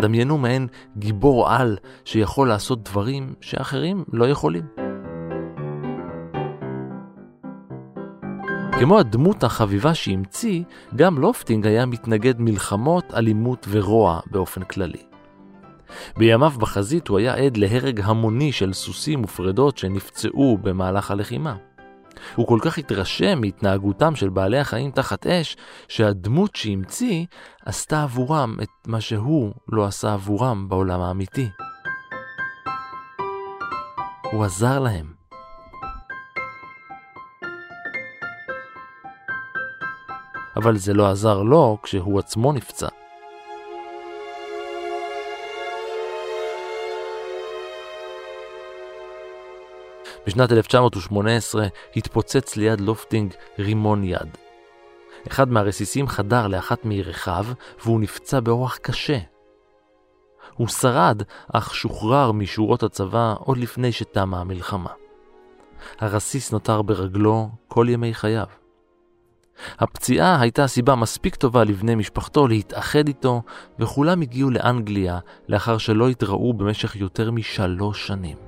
דמיינו 0.00 0.38
מעין 0.38 0.66
גיבור 0.96 1.50
על 1.50 1.76
שיכול 2.04 2.48
לעשות 2.48 2.82
דברים 2.82 3.34
שאחרים 3.40 4.04
לא 4.12 4.24
יכולים. 4.28 4.64
כמו 8.78 8.98
הדמות 8.98 9.44
החביבה 9.44 9.94
שהמציא, 9.94 10.62
גם 10.96 11.18
לופטינג 11.18 11.66
היה 11.66 11.86
מתנגד 11.86 12.40
מלחמות, 12.40 13.14
אלימות 13.14 13.66
ורוע 13.70 14.20
באופן 14.30 14.62
כללי. 14.62 15.02
בימיו 16.16 16.50
בחזית 16.50 17.08
הוא 17.08 17.18
היה 17.18 17.34
עד 17.34 17.56
להרג 17.56 18.00
המוני 18.04 18.52
של 18.52 18.72
סוסים 18.72 19.24
ופרדות 19.24 19.78
שנפצעו 19.78 20.58
במהלך 20.62 21.10
הלחימה. 21.10 21.56
הוא 22.34 22.46
כל 22.46 22.58
כך 22.62 22.78
התרשם 22.78 23.40
מהתנהגותם 23.40 24.16
של 24.16 24.28
בעלי 24.28 24.58
החיים 24.58 24.90
תחת 24.90 25.26
אש, 25.26 25.56
שהדמות 25.88 26.56
שהמציא 26.56 27.24
עשתה 27.68 28.02
עבורם 28.02 28.56
את 28.62 28.68
מה 28.86 29.00
שהוא 29.00 29.52
לא 29.68 29.84
עשה 29.84 30.12
עבורם 30.12 30.68
בעולם 30.68 31.00
האמיתי. 31.00 31.48
הוא 34.32 34.44
עזר 34.44 34.78
להם. 34.78 35.12
אבל 40.56 40.76
זה 40.76 40.94
לא 40.94 41.10
עזר 41.10 41.42
לו 41.42 41.78
כשהוא 41.82 42.18
עצמו 42.18 42.52
נפצע. 42.52 42.88
בשנת 50.26 50.52
1918 50.52 51.66
התפוצץ 51.96 52.56
ליד 52.56 52.80
לופטינג 52.80 53.34
רימון 53.58 54.04
יד. 54.04 54.47
אחד 55.30 55.48
מהרסיסים 55.48 56.08
חדר 56.08 56.46
לאחת 56.46 56.84
מירכיו 56.84 57.46
והוא 57.84 58.00
נפצע 58.00 58.40
באורח 58.40 58.76
קשה. 58.76 59.18
הוא 60.54 60.68
שרד, 60.68 61.22
אך 61.52 61.74
שוחרר 61.74 62.32
משורות 62.32 62.82
הצבא 62.82 63.34
עוד 63.38 63.58
לפני 63.58 63.92
שתמה 63.92 64.40
המלחמה. 64.40 64.90
הרסיס 65.98 66.52
נותר 66.52 66.82
ברגלו 66.82 67.48
כל 67.68 67.86
ימי 67.88 68.14
חייו. 68.14 68.46
הפציעה 69.78 70.40
הייתה 70.40 70.66
סיבה 70.66 70.94
מספיק 70.94 71.34
טובה 71.34 71.64
לבני 71.64 71.94
משפחתו 71.94 72.48
להתאחד 72.48 73.08
איתו, 73.08 73.42
וכולם 73.78 74.20
הגיעו 74.20 74.50
לאנגליה 74.50 75.18
לאחר 75.48 75.78
שלא 75.78 76.08
התראו 76.08 76.54
במשך 76.54 76.96
יותר 76.96 77.30
משלוש 77.30 78.06
שנים. 78.06 78.47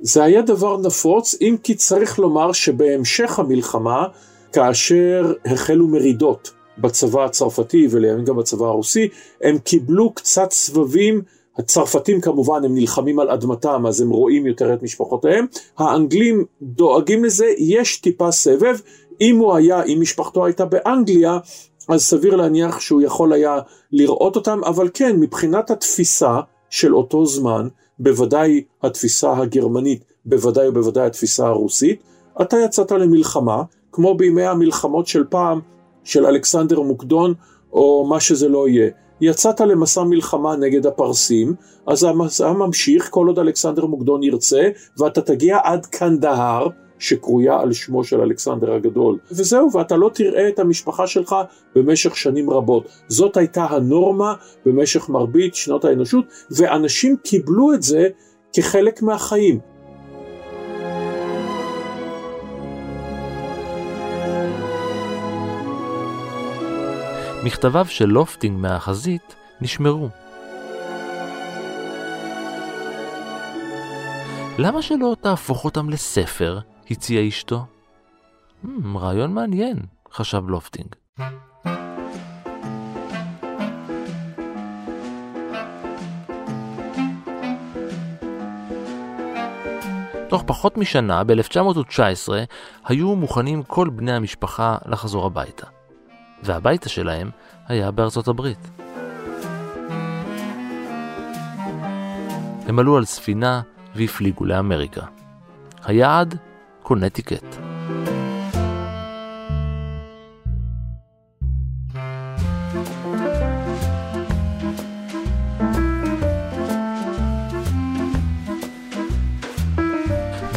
זה 0.00 0.24
היה 0.24 0.42
דבר 0.42 0.76
נפוץ, 0.76 1.34
אם 1.40 1.56
כי 1.62 1.74
צריך 1.74 2.18
לומר 2.18 2.52
שבהמשך 2.52 3.38
המלחמה, 3.38 4.06
כאשר 4.52 5.32
החלו 5.44 5.86
מרידות 5.86 6.50
בצבא 6.78 7.24
הצרפתי 7.24 7.88
ולימים 7.90 8.24
גם 8.24 8.36
בצבא 8.36 8.66
הרוסי, 8.66 9.08
הם 9.42 9.58
קיבלו 9.58 10.10
קצת 10.14 10.52
סבבים, 10.52 11.22
הצרפתים 11.58 12.20
כמובן 12.20 12.64
הם 12.64 12.74
נלחמים 12.74 13.18
על 13.18 13.30
אדמתם 13.30 13.86
אז 13.86 14.00
הם 14.00 14.10
רואים 14.10 14.46
יותר 14.46 14.74
את 14.74 14.82
משפחותיהם, 14.82 15.46
האנגלים 15.78 16.44
דואגים 16.62 17.24
לזה, 17.24 17.46
יש 17.58 17.96
טיפה 17.96 18.30
סבב, 18.32 18.76
אם 19.20 19.38
הוא 19.38 19.54
היה, 19.54 19.82
אם 19.82 19.98
משפחתו 20.00 20.44
הייתה 20.44 20.64
באנגליה, 20.64 21.38
אז 21.88 22.02
סביר 22.04 22.36
להניח 22.36 22.80
שהוא 22.80 23.02
יכול 23.02 23.32
היה 23.32 23.58
לראות 23.92 24.36
אותם, 24.36 24.60
אבל 24.64 24.88
כן, 24.94 25.16
מבחינת 25.20 25.70
התפיסה 25.70 26.40
של 26.70 26.94
אותו 26.94 27.26
זמן, 27.26 27.68
בוודאי 28.00 28.62
התפיסה 28.82 29.32
הגרמנית, 29.32 30.04
בוודאי 30.24 30.68
ובוודאי 30.68 31.06
התפיסה 31.06 31.46
הרוסית, 31.46 32.02
אתה 32.42 32.56
יצאת 32.64 32.92
למלחמה, 32.92 33.62
כמו 33.92 34.14
בימי 34.14 34.46
המלחמות 34.46 35.06
של 35.06 35.24
פעם, 35.30 35.60
של 36.04 36.26
אלכסנדר 36.26 36.80
מוקדון, 36.80 37.34
או 37.72 38.06
מה 38.08 38.20
שזה 38.20 38.48
לא 38.48 38.68
יהיה. 38.68 38.90
יצאת 39.20 39.60
למסע 39.60 40.02
מלחמה 40.02 40.56
נגד 40.56 40.86
הפרסים, 40.86 41.54
אז 41.86 42.04
המסע 42.04 42.52
ממשיך 42.52 43.08
כל 43.10 43.26
עוד 43.26 43.38
אלכסנדר 43.38 43.86
מוקדון 43.86 44.22
ירצה, 44.22 44.68
ואתה 44.98 45.20
תגיע 45.20 45.58
עד 45.62 45.86
קנדהר, 45.86 46.68
שקרויה 47.00 47.60
על 47.60 47.72
שמו 47.72 48.04
של 48.04 48.20
אלכסנדר 48.20 48.72
הגדול. 48.72 49.18
וזהו, 49.30 49.72
ואתה 49.72 49.96
לא 49.96 50.10
תראה 50.14 50.48
את 50.48 50.58
המשפחה 50.58 51.06
שלך 51.06 51.36
במשך 51.74 52.16
שנים 52.16 52.50
רבות. 52.50 52.88
זאת 53.08 53.36
הייתה 53.36 53.64
הנורמה 53.64 54.34
במשך 54.66 55.08
מרבית 55.08 55.54
שנות 55.54 55.84
האנושות, 55.84 56.24
ואנשים 56.50 57.16
קיבלו 57.24 57.74
את 57.74 57.82
זה 57.82 58.08
כחלק 58.52 59.02
מהחיים. 59.02 59.60
מכתביו 67.44 67.86
של 67.88 68.06
לופטינג 68.06 68.60
מהחזית 68.60 69.34
נשמרו. 69.60 70.08
למה 74.58 74.82
שלא 74.82 75.16
תהפוך 75.20 75.64
אותם 75.64 75.90
לספר 75.90 76.58
הציע 76.90 77.28
אשתו. 77.28 77.64
Hmm, 78.64 78.68
רעיון 78.94 79.34
מעניין, 79.34 79.76
חשב 80.12 80.48
לופטינג. 80.48 80.94
תוך 90.28 90.42
פחות 90.46 90.78
משנה, 90.78 91.24
ב-1919, 91.24 92.28
היו 92.84 93.16
מוכנים 93.16 93.62
כל 93.62 93.88
בני 93.88 94.12
המשפחה 94.12 94.76
לחזור 94.86 95.26
הביתה. 95.26 95.66
והביתה 96.42 96.88
שלהם 96.88 97.30
היה 97.66 97.90
בארצות 97.90 98.28
הברית. 98.28 98.70
הם 102.66 102.78
עלו 102.78 102.96
על 102.96 103.04
ספינה 103.04 103.62
והפליגו 103.94 104.44
לאמריקה. 104.44 105.06
היעד 105.84 106.38
קונטיקט. 106.82 107.56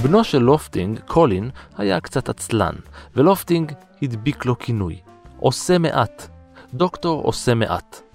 בנו 0.03 0.23
של 0.23 0.37
לופטינג, 0.37 0.99
קולין, 0.99 1.49
היה 1.77 1.99
קצת 1.99 2.29
עצלן, 2.29 2.75
ולופטינג 3.15 3.71
הדביק 4.01 4.45
לו 4.45 4.59
כינוי, 4.59 4.99
עושה 5.39 5.77
מעט, 5.77 6.27
דוקטור 6.73 7.21
עושה 7.23 7.53
מעט. 7.53 8.12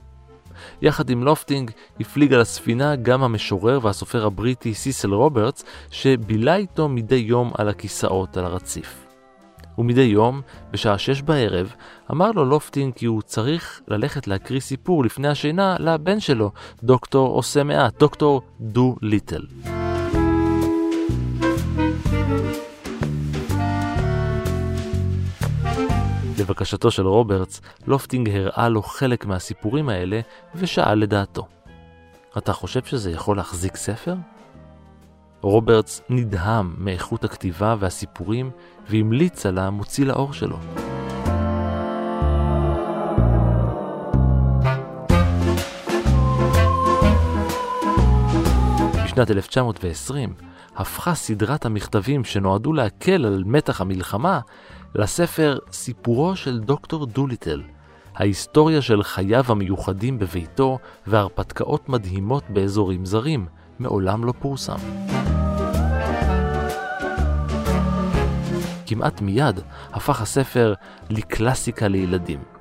יחד 0.83 1.11
עם 1.11 1.25
לופטינג 1.25 1.71
הפליג 2.01 2.33
על 2.33 2.41
הספינה 2.41 2.97
גם 2.97 3.23
המשורר 3.23 3.79
והסופר 3.83 4.27
הבריטי 4.27 4.75
סיסל 4.75 5.15
רוברטס, 5.15 5.65
שבילה 5.91 6.57
איתו 6.57 6.89
מדי 6.89 7.15
יום 7.15 7.53
על 7.59 7.69
הכיסאות 7.69 8.37
על 8.37 8.45
הרציף. 8.45 9.05
ומדי 9.79 10.03
יום, 10.03 10.41
בשעה 10.71 10.99
שש 10.99 11.23
בערב, 11.23 11.75
אמר 12.11 12.31
לו 12.31 12.45
לופטינג 12.45 12.95
כי 12.95 13.07
הוא 13.07 13.23
צריך 13.23 13.81
ללכת 13.89 14.27
להקריא 14.27 14.61
סיפור 14.61 15.05
לפני 15.05 15.29
השינה 15.29 15.77
לבן 15.79 16.21
שלו, 16.21 16.51
דוקטור 16.83 17.29
עושה 17.29 17.65
מעט, 17.65 17.99
דוקטור 17.99 18.43
דו 18.61 18.97
ליטל. 19.03 19.43
לבקשתו 26.49 26.91
של 26.91 27.07
רוברטס, 27.07 27.61
לופטינג 27.87 28.31
הראה 28.31 28.69
לו 28.69 28.83
חלק 28.83 29.27
מהסיפורים 29.27 29.89
האלה 29.89 30.21
ושאל 30.55 30.95
לדעתו. 30.95 31.47
אתה 32.39 32.53
חושב 32.53 32.85
שזה 32.85 33.11
יכול 33.11 33.37
להחזיק 33.37 33.77
ספר? 33.77 34.15
רוברטס 35.41 36.03
נדהם 36.09 36.75
מאיכות 36.79 37.25
הכתיבה 37.25 37.77
והסיפורים 37.79 38.51
והמליץ 38.89 39.47
על 39.47 39.59
המוציא 39.59 40.07
לאור 40.07 40.33
שלו. 40.33 40.57
בשנת 49.05 49.31
1920 49.31 50.35
הפכה 50.77 51.15
סדרת 51.15 51.67
המכתבים 51.67 52.25
שנועדו 52.25 52.73
להקל 52.73 53.27
על 53.27 53.43
מתח 53.47 53.81
המלחמה 53.81 54.41
לספר 54.95 55.59
סיפורו 55.73 56.37
של 56.37 56.61
דוקטור 56.61 57.07
דוליטל, 57.07 57.63
ההיסטוריה 58.15 58.83
של 58.83 59.03
חייו 59.03 59.45
המיוחדים 59.49 60.19
בביתו 60.19 60.79
והרפתקאות 61.07 61.89
מדהימות 61.89 62.45
באזורים 62.49 63.07
זרים, 63.07 63.47
מעולם 63.79 64.25
לא 64.25 64.33
פורסם. 64.39 64.79
כמעט 68.87 69.21
מיד 69.21 69.61
הפך 69.93 70.21
הספר 70.23 70.75
לקלאסיקה 71.11 71.89
לילדים. 71.89 72.58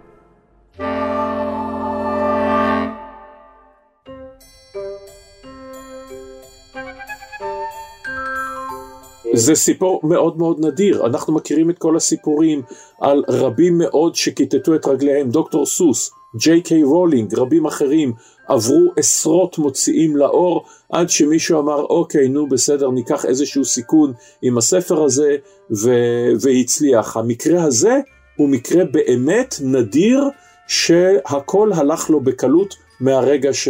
זה 9.38 9.56
סיפור 9.56 10.02
מאוד 10.04 10.38
מאוד 10.38 10.66
נדיר, 10.66 11.06
אנחנו 11.06 11.34
מכירים 11.34 11.70
את 11.70 11.78
כל 11.78 11.96
הסיפורים 11.96 12.62
על 13.02 13.24
רבים 13.28 13.78
מאוד 13.78 14.16
שכיתתו 14.16 14.76
את 14.76 14.88
רגליהם, 14.88 15.30
דוקטור 15.30 15.66
סוס, 15.66 16.12
ג'יי 16.36 16.62
קיי 16.62 16.84
רולינג, 16.84 17.36
רבים 17.36 17.66
אחרים, 17.66 18.14
עברו 18.48 18.92
עשרות 18.98 19.58
מוציאים 19.58 20.18
לאור, 20.18 20.66
עד 20.92 21.10
שמישהו 21.10 21.60
אמר, 21.60 21.84
אוקיי, 21.84 22.28
נו 22.30 22.48
בסדר, 22.48 22.92
ניקח 22.92 23.26
איזשהו 23.26 23.66
סיכון 23.66 24.14
עם 24.42 24.58
הספר 24.58 25.04
הזה, 25.04 25.36
ו- 25.84 26.32
והצליח. 26.42 27.18
המקרה 27.18 27.64
הזה 27.64 28.00
הוא 28.36 28.50
מקרה 28.50 28.86
באמת 28.86 29.56
נדיר, 29.62 30.24
שהכל 30.68 31.72
הלך 31.74 32.10
לו 32.10 32.22
בקלות 32.22 32.76
מהרגע 33.00 33.54
ש... 33.54 33.68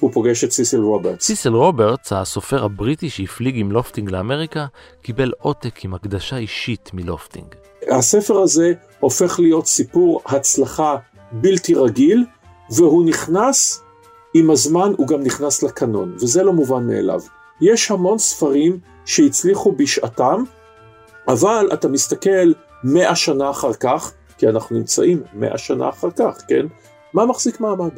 הוא 0.00 0.12
פוגש 0.12 0.44
את 0.44 0.52
סיסל 0.52 0.80
רוברטס. 0.80 1.24
סיסל 1.24 1.54
רוברטס, 1.54 2.12
הסופר 2.12 2.64
הבריטי 2.64 3.10
שהפליג 3.10 3.54
עם 3.58 3.72
לופטינג 3.72 4.10
לאמריקה, 4.10 4.66
קיבל 5.02 5.32
עותק 5.38 5.84
עם 5.84 5.94
הקדשה 5.94 6.36
אישית 6.36 6.90
מלופטינג. 6.94 7.54
הספר 7.90 8.38
הזה 8.38 8.72
הופך 9.00 9.40
להיות 9.40 9.66
סיפור 9.66 10.22
הצלחה 10.26 10.96
בלתי 11.32 11.74
רגיל, 11.74 12.24
והוא 12.70 13.06
נכנס, 13.06 13.82
עם 14.34 14.50
הזמן 14.50 14.92
הוא 14.96 15.08
גם 15.08 15.22
נכנס 15.22 15.62
לקנון, 15.62 16.16
וזה 16.20 16.42
לא 16.42 16.52
מובן 16.52 16.86
מאליו. 16.86 17.20
יש 17.60 17.90
המון 17.90 18.18
ספרים 18.18 18.78
שהצליחו 19.04 19.72
בשעתם, 19.72 20.42
אבל 21.28 21.68
אתה 21.72 21.88
מסתכל 21.88 22.52
מאה 22.84 23.16
שנה 23.16 23.50
אחר 23.50 23.72
כך, 23.72 24.12
כי 24.38 24.48
אנחנו 24.48 24.76
נמצאים 24.76 25.22
מאה 25.34 25.58
שנה 25.58 25.88
אחר 25.88 26.10
כך, 26.10 26.42
כן? 26.48 26.66
מה 27.14 27.26
מחזיק 27.26 27.60
מעמד? 27.60 27.90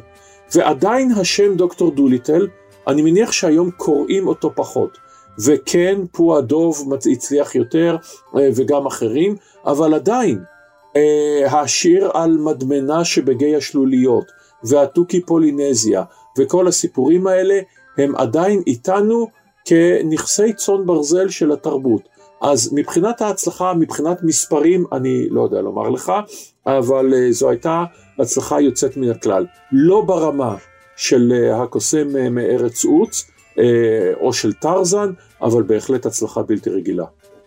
ועדיין 0.55 1.11
השם 1.11 1.55
דוקטור 1.55 1.91
דוליטל, 1.91 2.47
אני 2.87 3.01
מניח 3.01 3.31
שהיום 3.31 3.71
קוראים 3.71 4.27
אותו 4.27 4.51
פחות. 4.55 4.97
וכן, 5.45 6.01
פועה 6.11 6.41
דוב 6.41 6.93
הצליח 7.11 7.55
יותר, 7.55 7.97
אה, 8.37 8.49
וגם 8.55 8.85
אחרים, 8.85 9.35
אבל 9.65 9.93
עדיין, 9.93 10.39
אה, 10.95 11.61
השיר 11.61 12.11
על 12.13 12.37
מדמנה 12.37 13.05
שבגיא 13.05 13.57
השלוליות, 13.57 14.31
והתוכי 14.63 15.21
פולינזיה, 15.21 16.03
וכל 16.37 16.67
הסיפורים 16.67 17.27
האלה, 17.27 17.59
הם 17.97 18.15
עדיין 18.15 18.61
איתנו 18.67 19.27
כנכסי 19.65 20.53
צאן 20.53 20.85
ברזל 20.85 21.29
של 21.29 21.51
התרבות. 21.51 22.01
אז 22.41 22.73
מבחינת 22.73 23.21
ההצלחה, 23.21 23.73
מבחינת 23.73 24.23
מספרים, 24.23 24.85
אני 24.91 25.29
לא 25.29 25.41
יודע 25.41 25.61
לומר 25.61 25.89
לך, 25.89 26.11
אבל 26.65 27.13
uh, 27.13 27.31
זו 27.31 27.49
הייתה 27.49 27.83
הצלחה 28.21 28.61
יוצאת 28.61 28.97
מן 28.97 29.09
הכלל. 29.09 29.45
לא 29.71 30.01
ברמה 30.01 30.55
של 30.95 31.31
uh, 31.31 31.55
הקוסם 31.55 32.07
uh, 32.07 32.29
מארץ 32.29 32.85
עוץ, 32.85 33.31
uh, 33.55 33.59
או 34.19 34.33
של 34.33 34.53
טרזן, 34.53 35.11
אבל 35.41 35.63
בהחלט 35.63 36.05
הצלחה 36.05 36.41
בלתי 36.43 36.69
רגילה. 36.69 37.05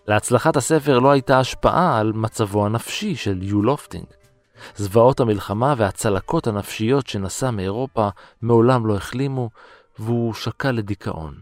להצלחת 0.09 0.57
הספר 0.57 0.99
לא 0.99 1.11
הייתה 1.11 1.39
השפעה 1.39 1.99
על 1.99 2.13
מצבו 2.13 2.67
הנפשי 2.67 3.17
של 3.17 3.43
יו 3.43 3.63
לופטינג. 3.63 4.07
זוועות 4.77 5.21
המלחמה 5.21 5.75
והצלקות 5.79 6.47
הנפשיות 6.47 7.07
שנשא 7.07 7.51
מאירופה 7.51 8.09
מעולם 8.43 8.87
לא 8.87 8.97
החלימו, 8.97 9.51
והוא 9.99 10.35
שקע 10.35 10.73
לדיכאון. 10.73 11.35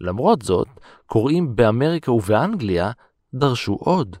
למרות 0.00 0.42
זאת, 0.42 0.68
קוראים 1.06 1.56
באמריקה 1.56 2.12
ובאנגליה 2.12 2.90
דרשו 3.34 3.72
עוד, 3.80 4.16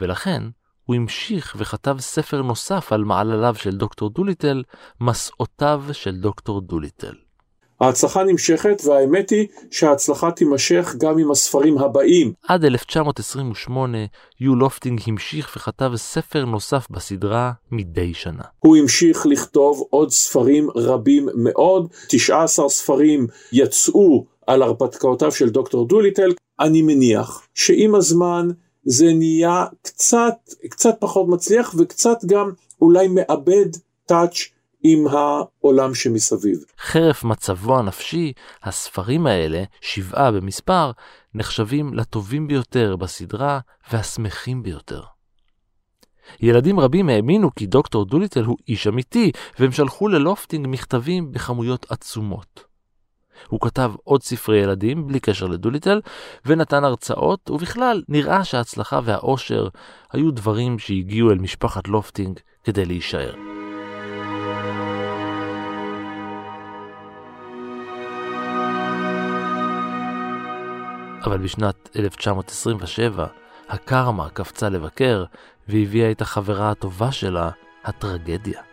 ולכן 0.00 0.42
הוא 0.88 0.96
המשיך 0.96 1.56
וכתב 1.58 1.96
ספר 2.00 2.42
נוסף 2.42 2.92
על 2.92 3.04
מעלליו 3.04 3.54
של 3.54 3.76
דוקטור 3.76 4.10
דוליטל, 4.10 4.62
מסעותיו 5.00 5.82
של 5.92 6.16
דוקטור 6.16 6.60
דוליטל. 6.60 7.12
ההצלחה 7.80 8.24
נמשכת, 8.24 8.82
והאמת 8.84 9.30
היא 9.30 9.46
שההצלחה 9.70 10.30
תימשך 10.30 10.94
גם 10.98 11.18
עם 11.18 11.30
הספרים 11.30 11.78
הבאים. 11.78 12.32
עד 12.48 12.64
1928, 12.64 13.98
יו 14.40 14.54
לופטינג 14.54 15.00
המשיך 15.06 15.56
וכתב 15.56 15.92
ספר 15.96 16.44
נוסף 16.44 16.86
בסדרה 16.90 17.52
מדי 17.70 18.14
שנה. 18.14 18.44
הוא 18.58 18.76
המשיך 18.76 19.26
לכתוב 19.26 19.86
עוד 19.90 20.10
ספרים 20.10 20.68
רבים 20.76 21.28
מאוד, 21.34 21.88
19 22.08 22.68
ספרים 22.68 23.26
יצאו 23.52 24.26
על 24.46 24.62
הרפתקאותיו 24.62 25.32
של 25.32 25.48
דוקטור 25.48 25.88
דוליטל, 25.88 26.32
אני 26.60 26.82
מניח 26.82 27.46
שעם 27.54 27.94
הזמן 27.94 28.48
זה 28.90 29.12
נהיה 29.14 29.66
קצת, 29.82 30.34
קצת 30.70 30.96
פחות 31.00 31.28
מצליח 31.28 31.74
וקצת 31.78 32.24
גם 32.26 32.50
אולי 32.80 33.08
מאבד 33.08 33.66
טאץ' 34.06 34.38
עם 34.82 35.06
העולם 35.08 35.94
שמסביב. 35.94 36.64
חרף 36.78 37.24
מצבו 37.24 37.78
הנפשי, 37.78 38.32
הספרים 38.62 39.26
האלה, 39.26 39.64
שבעה 39.80 40.32
במספר, 40.32 40.90
נחשבים 41.34 41.94
לטובים 41.94 42.48
ביותר 42.48 42.96
בסדרה 42.96 43.60
והשמחים 43.92 44.62
ביותר. 44.62 45.02
ילדים 46.40 46.80
רבים 46.80 47.08
האמינו 47.08 47.54
כי 47.54 47.66
דוקטור 47.66 48.04
דוליטל 48.04 48.44
הוא 48.44 48.56
איש 48.68 48.86
אמיתי, 48.86 49.32
והם 49.58 49.72
שלחו 49.72 50.08
ללופטינג 50.08 50.66
מכתבים 50.68 51.32
בכמויות 51.32 51.86
עצומות. 51.90 52.67
הוא 53.48 53.60
כתב 53.60 53.92
עוד 54.04 54.22
ספרי 54.22 54.58
ילדים 54.58 55.06
בלי 55.06 55.20
קשר 55.20 55.46
לדוליטל, 55.46 56.00
ונתן 56.46 56.84
הרצאות, 56.84 57.50
ובכלל 57.50 58.02
נראה 58.08 58.44
שההצלחה 58.44 59.00
והאושר 59.04 59.68
היו 60.12 60.30
דברים 60.30 60.78
שהגיעו 60.78 61.30
אל 61.30 61.38
משפחת 61.38 61.88
לופטינג 61.88 62.38
כדי 62.64 62.84
להישאר. 62.84 63.34
אבל 71.24 71.38
בשנת 71.38 71.90
1927 71.96 73.26
הקרמה 73.68 74.28
קפצה 74.28 74.68
לבקר 74.68 75.24
והביאה 75.68 76.10
את 76.10 76.20
החברה 76.20 76.70
הטובה 76.70 77.12
שלה, 77.12 77.50
הטרגדיה. 77.84 78.67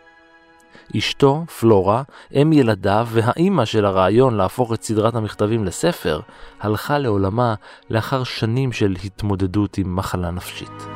אשתו, 0.96 1.44
פלורה, 1.60 2.02
אם 2.32 2.52
ילדיו 2.52 3.08
והאימא 3.10 3.64
של 3.64 3.84
הרעיון 3.84 4.34
להפוך 4.34 4.72
את 4.72 4.82
סדרת 4.82 5.14
המכתבים 5.14 5.64
לספר, 5.64 6.20
הלכה 6.60 6.98
לעולמה 6.98 7.54
לאחר 7.90 8.24
שנים 8.24 8.72
של 8.72 8.94
התמודדות 9.04 9.78
עם 9.78 9.96
מחלה 9.96 10.30
נפשית. 10.30 10.86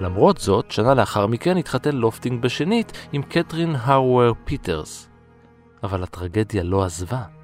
למרות 0.00 0.38
זאת, 0.38 0.70
שנה 0.70 0.94
לאחר 0.94 1.26
מכן 1.26 1.56
התחתן 1.56 1.96
לופטינג 1.96 2.42
בשנית 2.42 3.08
עם 3.12 3.22
קטרין 3.22 3.76
הארוור 3.76 4.34
פיטרס. 4.44 5.08
אבל 5.82 6.02
הטרגדיה 6.02 6.62
לא 6.62 6.84
עזבה. 6.84 7.39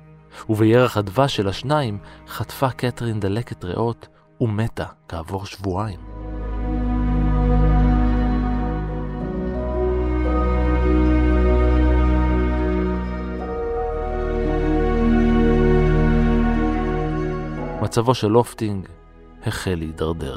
ובירח 0.48 0.96
הדבש 0.96 1.36
של 1.36 1.48
השניים 1.48 1.98
חטפה 2.28 2.70
קטרין 2.70 3.20
דלקת 3.20 3.64
ריאות 3.64 4.08
ומתה 4.40 4.86
כעבור 5.08 5.46
שבועיים. 5.46 6.00
מצבו 17.82 18.14
של 18.14 18.28
לופטינג 18.28 18.88
החל 19.46 19.74
להידרדר. 19.74 20.36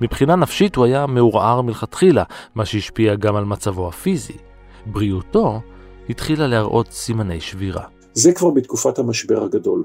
מבחינה 0.00 0.36
נפשית 0.36 0.76
הוא 0.76 0.84
היה 0.84 1.06
מעורער 1.06 1.62
מלכתחילה, 1.62 2.24
מה 2.54 2.64
שהשפיע 2.64 3.14
גם 3.14 3.36
על 3.36 3.44
מצבו 3.44 3.88
הפיזי. 3.88 4.36
בריאותו 4.86 5.60
התחילה 6.08 6.46
להראות 6.46 6.92
סימני 6.92 7.40
שבירה. 7.40 7.84
זה 8.14 8.32
כבר 8.32 8.50
בתקופת 8.50 8.98
המשבר 8.98 9.44
הגדול. 9.44 9.84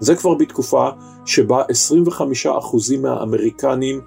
זה 0.00 0.16
כבר 0.16 0.34
בתקופה 0.34 0.88
שבה 1.24 1.62
25% 2.44 2.46
מהאמריקנים 3.02 4.00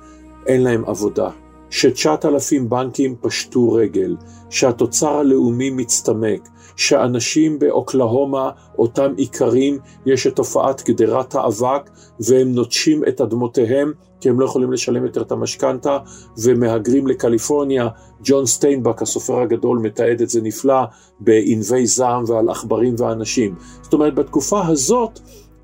אין 0.45 0.63
להם 0.63 0.85
עבודה. 0.85 1.29
ש-9,000 1.69 2.63
בנקים 2.69 3.15
פשטו 3.21 3.71
רגל, 3.71 4.15
שהתוצר 4.49 5.17
הלאומי 5.17 5.69
מצטמק, 5.69 6.49
שאנשים 6.75 7.59
באוקלהומה, 7.59 8.49
אותם 8.77 9.13
איכרים, 9.19 9.77
יש 10.05 10.27
את 10.27 10.35
תופעת 10.35 10.89
גדרת 10.89 11.35
האבק, 11.35 11.89
והם 12.19 12.51
נוטשים 12.51 13.03
את 13.07 13.21
אדמותיהם, 13.21 13.91
כי 14.19 14.29
הם 14.29 14.39
לא 14.39 14.45
יכולים 14.45 14.71
לשלם 14.71 15.05
יותר 15.05 15.21
את 15.21 15.31
המשכנתה, 15.31 15.97
ומהגרים 16.43 17.07
לקליפורניה. 17.07 17.87
ג'ון 18.23 18.45
סטיינבק, 18.45 19.01
הסופר 19.01 19.39
הגדול, 19.39 19.79
מתעד 19.79 20.21
את 20.21 20.29
זה 20.29 20.41
נפלא 20.41 20.83
בענבי 21.19 21.85
זעם 21.85 22.23
ועל 22.27 22.49
עכברים 22.49 22.95
ואנשים. 22.97 23.55
זאת 23.81 23.93
אומרת, 23.93 24.15
בתקופה 24.15 24.67
הזאת, 24.67 25.19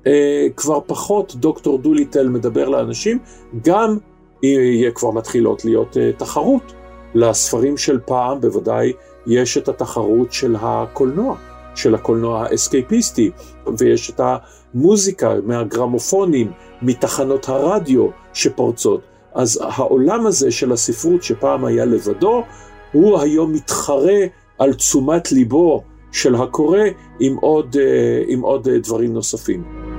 אה, 0.06 0.46
כבר 0.56 0.78
פחות 0.86 1.34
דוקטור 1.36 1.78
דוליטל 1.78 2.28
מדבר 2.28 2.68
לאנשים, 2.68 3.18
גם 3.64 3.98
יהיה 4.42 4.90
כבר 4.90 5.10
מתחילות 5.10 5.64
להיות 5.64 5.96
אה, 5.96 6.10
תחרות. 6.16 6.79
לספרים 7.14 7.76
של 7.76 7.98
פעם 8.06 8.40
בוודאי 8.40 8.92
יש 9.26 9.58
את 9.58 9.68
התחרות 9.68 10.32
של 10.32 10.56
הקולנוע, 10.60 11.36
של 11.74 11.94
הקולנוע 11.94 12.44
האסקייפיסטי, 12.44 13.30
ויש 13.78 14.10
את 14.10 14.20
המוזיקה 14.24 15.34
מהגרמופונים, 15.44 16.52
מתחנות 16.82 17.48
הרדיו 17.48 18.06
שפורצות. 18.32 19.00
אז 19.34 19.60
העולם 19.62 20.26
הזה 20.26 20.50
של 20.50 20.72
הספרות 20.72 21.22
שפעם 21.22 21.64
היה 21.64 21.84
לבדו, 21.84 22.42
הוא 22.92 23.18
היום 23.18 23.52
מתחרה 23.52 24.18
על 24.58 24.74
תשומת 24.74 25.32
ליבו 25.32 25.82
של 26.12 26.34
הקורא 26.34 26.80
עם 27.20 27.36
עוד, 27.36 27.76
אה, 27.80 28.22
עם 28.26 28.40
עוד 28.40 28.68
אה, 28.68 28.78
דברים 28.78 29.12
נוספים. 29.12 29.89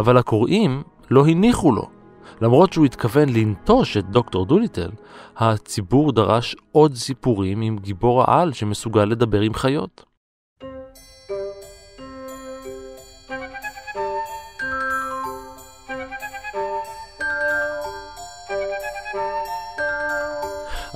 אבל 0.00 0.16
הקוראים 0.16 0.82
לא 1.10 1.26
הניחו 1.26 1.72
לו. 1.72 1.88
למרות 2.40 2.72
שהוא 2.72 2.86
התכוון 2.86 3.28
לנטוש 3.28 3.96
את 3.96 4.10
דוקטור 4.10 4.46
דוליטל, 4.46 4.90
הציבור 5.36 6.12
דרש 6.12 6.56
עוד 6.72 6.94
סיפורים 6.94 7.60
עם 7.60 7.78
גיבור 7.78 8.22
העל 8.22 8.52
שמסוגל 8.52 9.04
לדבר 9.04 9.40
עם 9.40 9.54
חיות. 9.54 10.04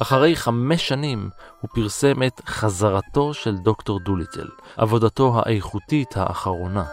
אחרי 0.02 0.36
חמש 0.36 0.88
שנים 0.88 1.30
הוא 1.60 1.68
פרסם 1.74 2.22
את 2.22 2.40
חזרתו 2.46 3.34
של 3.34 3.56
דוקטור 3.56 4.00
דוליטל, 4.00 4.48
עבודתו 4.76 5.40
האיכותית 5.44 6.16
האחרונה. 6.16 6.84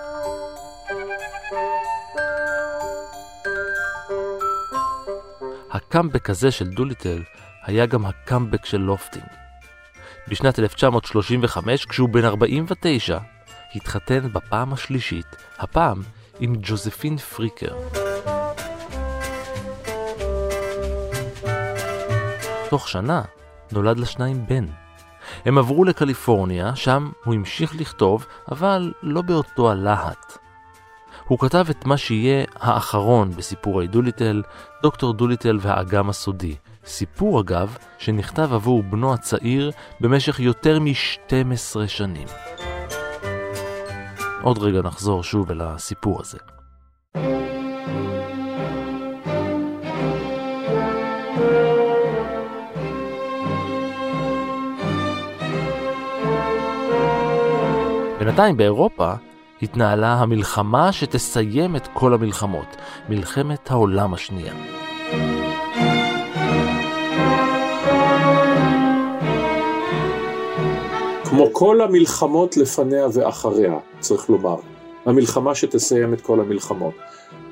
הקאמבק 5.72 6.30
הזה 6.30 6.52
של 6.52 6.70
דוליטל 6.70 7.24
היה 7.64 7.86
גם 7.86 8.06
הקאמבק 8.06 8.66
של 8.66 8.78
לופטינג. 8.78 9.26
בשנת 10.28 10.60
1935, 10.60 11.86
כשהוא 11.86 12.10
בן 12.10 12.26
49, 12.26 13.18
התחתן 13.76 14.34
בפעם 14.34 14.74
השלישית, 14.74 15.26
הפעם 15.60 16.02
עם 16.40 16.56
ג'וזפין 16.62 17.18
פריקר. 17.18 17.76
תוך 22.70 22.90
שנה 22.90 23.22
נולד 23.72 24.00
לשניים 24.00 24.46
בן. 24.48 24.66
הם 25.46 25.58
עברו 25.58 25.84
לקליפורניה, 25.84 26.76
שם 26.76 27.12
הוא 27.24 27.34
המשיך 27.34 27.76
לכתוב, 27.76 28.26
אבל 28.52 28.94
לא 29.04 29.22
באותו 29.22 29.72
הלהט. 29.72 30.41
הוא 31.28 31.40
כתב 31.40 31.66
את 31.70 31.86
מה 31.86 31.98
שיהיה 31.98 32.46
האחרון 32.56 33.32
בסיפורי 33.32 33.88
דוליטל, 33.88 34.42
דוקטור 34.84 35.14
דוליטל 35.14 35.58
והאגם 35.62 36.10
הסודי. 36.10 36.56
סיפור 36.86 37.42
אגב 37.42 37.78
שנכתב 37.98 38.54
עבור 38.54 38.84
בנו 38.84 39.14
הצעיר 39.14 39.72
במשך 40.00 40.40
יותר 40.40 40.80
מ-12 40.80 41.88
שנים. 41.88 42.28
עוד 44.42 44.58
רגע 44.58 44.82
נחזור 44.82 45.24
שוב 45.24 45.52
אל 45.52 45.62
הסיפור 45.62 46.22
הזה. 46.22 46.38
בינתיים 58.20 58.58
באירופה 58.58 59.14
התנהלה 59.64 60.14
המלחמה 60.14 60.92
שתסיים 60.92 61.76
את 61.76 61.88
כל 61.94 62.14
המלחמות, 62.14 62.76
מלחמת 63.10 63.72
העולם 63.72 64.14
השנייה. 64.14 64.54
כמו 71.24 71.48
כל 71.52 71.82
המלחמות 71.82 72.58
לפניה 72.58 73.08
ואחריה, 73.14 73.74
צריך 74.00 74.30
לומר. 74.30 74.56
המלחמה 75.06 75.56
שתסיים 75.56 76.14
את 76.14 76.22
כל 76.22 76.40
המלחמות. 76.40 76.94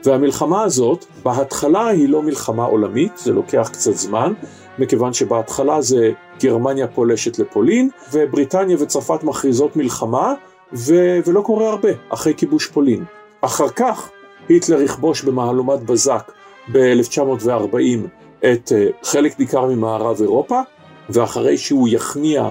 והמלחמה 0.05 0.63
הזאת, 0.63 1.05
בהתחלה 1.23 1.87
היא 1.87 2.09
לא 2.09 2.21
מלחמה 2.21 2.63
עולמית, 2.63 3.17
זה 3.17 3.33
לוקח 3.33 3.69
קצת 3.73 3.93
זמן, 3.93 4.33
מכיוון 4.79 5.13
שבהתחלה 5.13 5.81
זה 5.81 6.11
גרמניה 6.39 6.87
פולשת 6.87 7.39
לפולין, 7.39 7.89
ובריטניה 8.13 8.77
וצרפת 8.79 9.23
מכריזות 9.23 9.75
מלחמה, 9.75 10.33
ו- 10.73 11.19
ולא 11.25 11.41
קורה 11.41 11.69
הרבה 11.69 11.89
אחרי 12.09 12.33
כיבוש 12.37 12.67
פולין. 12.67 13.03
אחר 13.41 13.69
כך 13.69 14.09
היטלר 14.49 14.81
יכבוש 14.81 15.23
במהלומת 15.23 15.83
בזק 15.83 16.31
ב-1940 16.71 18.07
את 18.39 18.71
uh, 18.71 19.07
חלק 19.07 19.39
ניכר 19.39 19.65
ממערב 19.65 20.21
אירופה, 20.21 20.61
ואחרי 21.09 21.57
שהוא 21.57 21.87
יכניע 21.91 22.49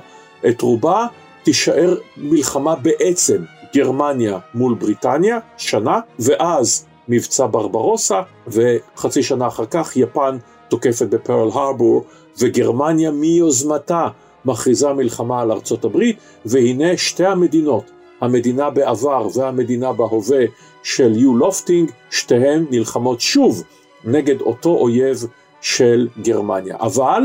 את 0.48 0.60
רובה, 0.60 1.06
תישאר 1.42 1.96
מלחמה 2.16 2.76
בעצם 2.76 3.42
גרמניה 3.74 4.38
מול 4.54 4.74
בריטניה, 4.74 5.38
שנה, 5.56 6.00
ואז 6.18 6.86
מבצע 7.08 7.46
ברברוסה, 7.50 8.22
וחצי 8.48 9.22
שנה 9.22 9.46
אחר 9.46 9.66
כך 9.66 9.96
יפן 9.96 10.38
תוקפת 10.68 11.06
בפרל 11.06 11.48
הרבור, 11.52 12.04
וגרמניה 12.38 13.10
מיוזמתה 13.10 14.08
מכריזה 14.44 14.92
מלחמה 14.92 15.40
על 15.40 15.52
ארצות 15.52 15.84
הברית, 15.84 16.16
והנה 16.44 16.96
שתי 16.96 17.26
המדינות 17.26 17.90
המדינה 18.20 18.70
בעבר 18.70 19.28
והמדינה 19.34 19.92
בהווה 19.92 20.44
של 20.82 21.16
יו 21.16 21.36
לופטינג, 21.36 21.90
שתיהן 22.10 22.66
נלחמות 22.70 23.20
שוב 23.20 23.62
נגד 24.04 24.40
אותו 24.40 24.70
אויב 24.70 25.26
של 25.60 26.08
גרמניה. 26.22 26.76
אבל 26.80 27.22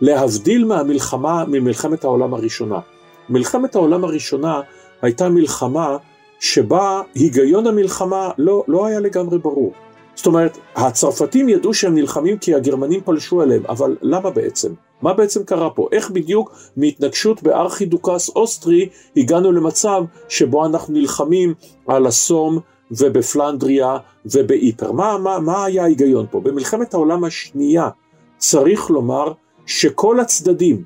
להבדיל 0.00 0.64
מהמלחמה, 0.64 1.44
ממלחמת 1.48 2.04
העולם 2.04 2.34
הראשונה. 2.34 2.78
מלחמת 3.28 3.74
העולם 3.74 4.04
הראשונה 4.04 4.60
הייתה 5.02 5.28
מלחמה 5.28 5.96
שבה 6.40 7.02
היגיון 7.14 7.66
המלחמה 7.66 8.30
לא, 8.38 8.64
לא 8.68 8.86
היה 8.86 9.00
לגמרי 9.00 9.38
ברור. 9.38 9.72
זאת 10.14 10.26
אומרת, 10.26 10.58
הצרפתים 10.76 11.48
ידעו 11.48 11.74
שהם 11.74 11.94
נלחמים 11.94 12.38
כי 12.38 12.54
הגרמנים 12.54 13.00
פלשו 13.04 13.42
אליהם, 13.42 13.62
אבל 13.68 13.96
למה 14.02 14.30
בעצם? 14.30 14.72
מה 15.02 15.12
בעצם 15.14 15.44
קרה 15.44 15.70
פה? 15.70 15.88
איך 15.92 16.10
בדיוק 16.10 16.54
מהתנגשות 16.76 17.42
בארכידוקס 17.42 18.28
אוסטרי 18.28 18.88
הגענו 19.16 19.52
למצב 19.52 20.02
שבו 20.28 20.66
אנחנו 20.66 20.94
נלחמים 20.94 21.54
על 21.86 22.06
הסום 22.06 22.58
ובפלנדריה 22.90 23.96
ובאיפר? 24.26 24.92
מה, 24.92 25.18
מה, 25.18 25.38
מה 25.38 25.64
היה 25.64 25.82
ההיגיון 25.82 26.26
פה? 26.30 26.40
במלחמת 26.40 26.94
העולם 26.94 27.24
השנייה 27.24 27.88
צריך 28.38 28.90
לומר 28.90 29.32
שכל 29.66 30.20
הצדדים 30.20 30.84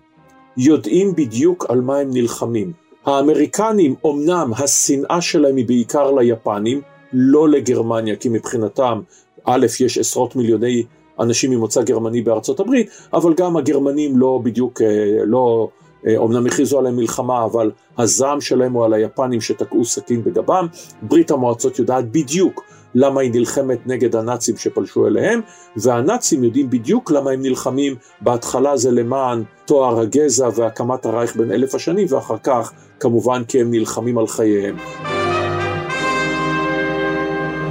יודעים 0.57 1.14
בדיוק 1.14 1.67
על 1.69 1.81
מה 1.81 1.99
הם 1.99 2.11
נלחמים. 2.11 2.73
האמריקנים, 3.07 3.95
אמנם 4.07 4.51
השנאה 4.59 5.21
שלהם 5.21 5.57
היא 5.57 5.67
בעיקר 5.67 6.11
ליפנים, 6.11 6.81
לא 7.12 7.49
לגרמניה, 7.49 8.17
כי 8.17 8.29
מבחינתם, 8.29 9.01
א', 9.45 9.67
יש 9.81 9.99
עשרות 9.99 10.37
מיליוני 10.37 10.83
אנשים 11.21 11.51
ממוצא 11.51 11.83
גרמני 11.83 12.23
בארצות 12.23 12.61
הברית, 12.61 12.91
אבל 13.12 13.35
גם 13.35 13.57
הגרמנים 13.57 14.19
לא 14.19 14.41
בדיוק, 14.43 14.83
אה, 14.83 14.87
לא, 15.25 15.69
אומנם 16.17 16.47
אה, 16.47 16.53
הכריזו 16.53 16.79
עליהם 16.79 16.97
מלחמה, 16.97 17.45
אבל 17.45 17.71
הזעם 17.99 18.41
שלהם 18.41 18.73
הוא 18.73 18.85
על 18.85 18.93
היפנים 18.93 19.41
שתקעו 19.41 19.85
סכין 19.85 20.25
בגבם. 20.25 20.67
ברית 21.03 21.31
המועצות 21.31 21.79
יודעת 21.79 22.11
בדיוק 22.11 22.64
למה 22.95 23.21
היא 23.21 23.31
נלחמת 23.35 23.87
נגד 23.87 24.17
הנאצים 24.17 24.57
שפלשו 24.57 25.07
אליהם, 25.07 25.41
והנאצים 25.77 26.45
יודעים 26.45 26.71
בדיוק 26.71 27.11
למה 27.11 27.31
הם 27.31 27.43
נלחמים, 27.43 27.95
בהתחלה 28.21 28.77
זה 28.77 28.91
למען 28.91 29.43
תואר 29.64 30.01
הגזע 30.01 30.49
והקמת 30.55 31.07
הרייך 31.07 31.37
בין 31.37 31.53
אלף 31.53 31.75
השנים, 31.75 32.07
ואחר 32.11 32.39
כך 32.43 32.73
כמובן 33.01 33.43
כי 33.49 33.61
הם 33.61 33.71
נלחמים 33.71 34.19
על 34.19 34.27
חייהם. 34.27 34.77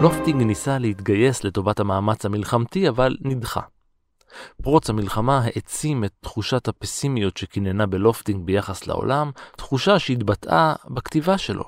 לופטינג 0.01 0.41
ניסה 0.41 0.77
להתגייס 0.77 1.43
לטובת 1.43 1.79
המאמץ 1.79 2.25
המלחמתי, 2.25 2.89
אבל 2.89 3.17
נדחה. 3.21 3.61
פרוץ 4.61 4.89
המלחמה 4.89 5.41
העצים 5.43 6.03
את 6.03 6.11
תחושת 6.21 6.67
הפסימיות 6.67 7.37
שקיננה 7.37 7.85
בלופטינג 7.85 8.45
ביחס 8.45 8.87
לעולם, 8.87 9.31
תחושה 9.57 9.99
שהתבטאה 9.99 10.73
בכתיבה 10.89 11.37
שלו. 11.37 11.63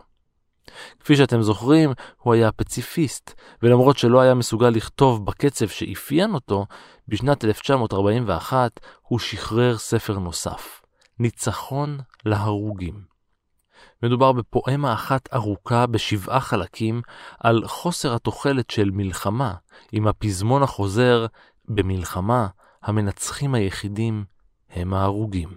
כפי 1.00 1.16
שאתם 1.16 1.42
זוכרים, 1.42 1.92
הוא 2.18 2.34
היה 2.34 2.52
פציפיסט, 2.52 3.34
ולמרות 3.64 3.98
שלא 3.98 4.22
היה 4.22 4.34
מסוגל 4.34 4.70
לכתוב 4.70 5.26
בקצב 5.26 5.68
שאפיין 5.68 6.34
אותו, 6.34 6.66
בשנת 7.08 7.46
1941 7.46 8.80
הוא 9.02 9.20
שחרר 9.20 9.78
ספר 9.78 10.20
נוסף, 10.20 10.82
ניצחון 11.20 11.98
להרוגים. 12.26 13.17
מדובר 14.04 14.32
בפואמה 14.32 14.94
אחת 14.94 15.30
ארוכה 15.34 15.86
בשבעה 15.86 16.40
חלקים 16.40 17.02
על 17.40 17.64
חוסר 17.66 18.16
התוחלת 18.16 18.70
של 18.70 18.90
מלחמה, 18.94 19.54
עם 19.92 20.08
הפזמון 20.08 20.64
החוזר, 20.64 21.26
במלחמה 21.68 22.48
המנצחים 22.84 23.56
היחידים 23.56 24.24
הם 24.70 24.94
ההרוגים. 24.94 25.50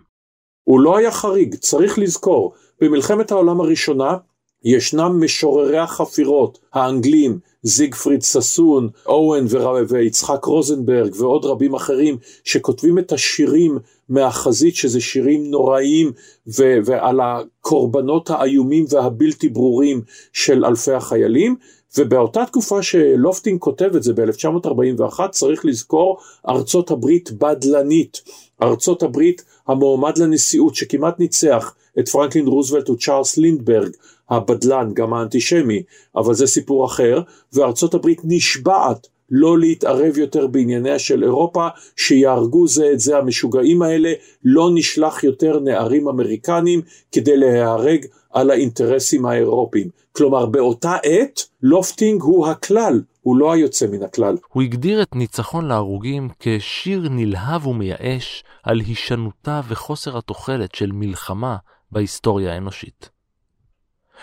הוא 0.65 0.81
לא 0.81 0.97
היה 0.97 1.11
חריג, 1.11 1.55
צריך 1.55 1.99
לזכור, 1.99 2.55
במלחמת 2.81 3.31
העולם 3.31 3.61
הראשונה 3.61 4.17
ישנם 4.65 5.25
משוררי 5.25 5.79
החפירות 5.79 6.59
האנגלים, 6.73 7.39
זיגפריד 7.63 8.23
ששון, 8.23 8.89
אוהן 9.07 9.45
ויצחק 9.89 10.45
רוזנברג 10.45 11.15
ועוד 11.21 11.45
רבים 11.45 11.75
אחרים 11.75 12.17
שכותבים 12.45 12.99
את 12.99 13.13
השירים 13.13 13.79
מהחזית 14.11 14.77
שזה 14.77 15.01
שירים 15.01 15.51
נוראיים 15.51 16.13
ו- 16.47 16.79
ועל 16.85 17.21
הקורבנות 17.21 18.31
האיומים 18.31 18.85
והבלתי 18.91 19.49
ברורים 19.49 20.03
של 20.33 20.65
אלפי 20.65 20.93
החיילים. 20.93 21.57
ובאותה 21.99 22.47
תקופה 22.47 22.83
שלופטינג 22.83 23.61
כותב 23.61 23.91
את 23.97 24.03
זה 24.03 24.13
ב-1941 24.13 25.29
צריך 25.31 25.65
לזכור 25.65 26.19
ארצות 26.49 26.91
הברית 26.91 27.31
בדלנית, 27.33 28.23
ארצות 28.63 29.03
הברית 29.03 29.45
המועמד 29.67 30.19
לנשיאות 30.19 30.75
שכמעט 30.75 31.19
ניצח 31.19 31.75
את 31.99 32.09
פרנקלין 32.09 32.47
רוזוולט 32.47 32.91
וצ'ארלס 32.91 33.37
לינדברג 33.37 33.91
הבדלן, 34.31 34.91
גם 34.95 35.15
האנטישמי, 35.15 35.83
אבל 36.17 36.35
זה 36.35 36.47
סיפור 36.47 36.87
אחר, 36.87 37.21
וארצות 37.53 37.95
הברית 37.95 38.21
נשבעת 38.25 39.07
לא 39.31 39.59
להתערב 39.59 40.19
יותר 40.19 40.47
בענייניה 40.47 40.99
של 40.99 41.23
אירופה, 41.23 41.69
שיהרגו 41.97 42.69
זה 42.69 42.91
את 42.93 43.01
זה 43.01 43.19
המשוגעים 43.19 43.83
האלה, 43.83 44.13
לא 44.45 44.71
נשלח 44.75 45.25
יותר 45.25 45.61
נערים 45.61 46.09
אמריקנים 46.09 46.81
כדי 47.13 47.37
להיהרג 47.37 48.07
על 48.31 48.51
האינטרסים 48.51 49.27
האירופיים. 49.27 49.89
כלומר, 50.13 50.47
באותה 50.47 50.97
עת, 51.03 51.41
לופטינג 51.63 52.23
הוא 52.23 52.47
הכלל, 52.47 53.03
הוא 53.23 53.37
לא 53.37 53.53
היוצא 53.53 53.87
מן 53.87 54.03
הכלל. 54.03 54.37
הוא 54.53 54.63
הגדיר 54.63 55.03
את 55.03 55.15
ניצחון 55.15 55.69
להרוגים 55.69 56.29
כשיר 56.41 57.09
נלהב 57.11 57.67
ומייאש 57.67 58.45
על 58.63 58.81
הישנותה 58.81 59.61
וחוסר 59.69 60.19
התוחלת 60.19 60.75
של 60.75 60.93
מלחמה 60.93 61.57
בהיסטוריה 61.93 62.55
האנושית. 62.55 63.11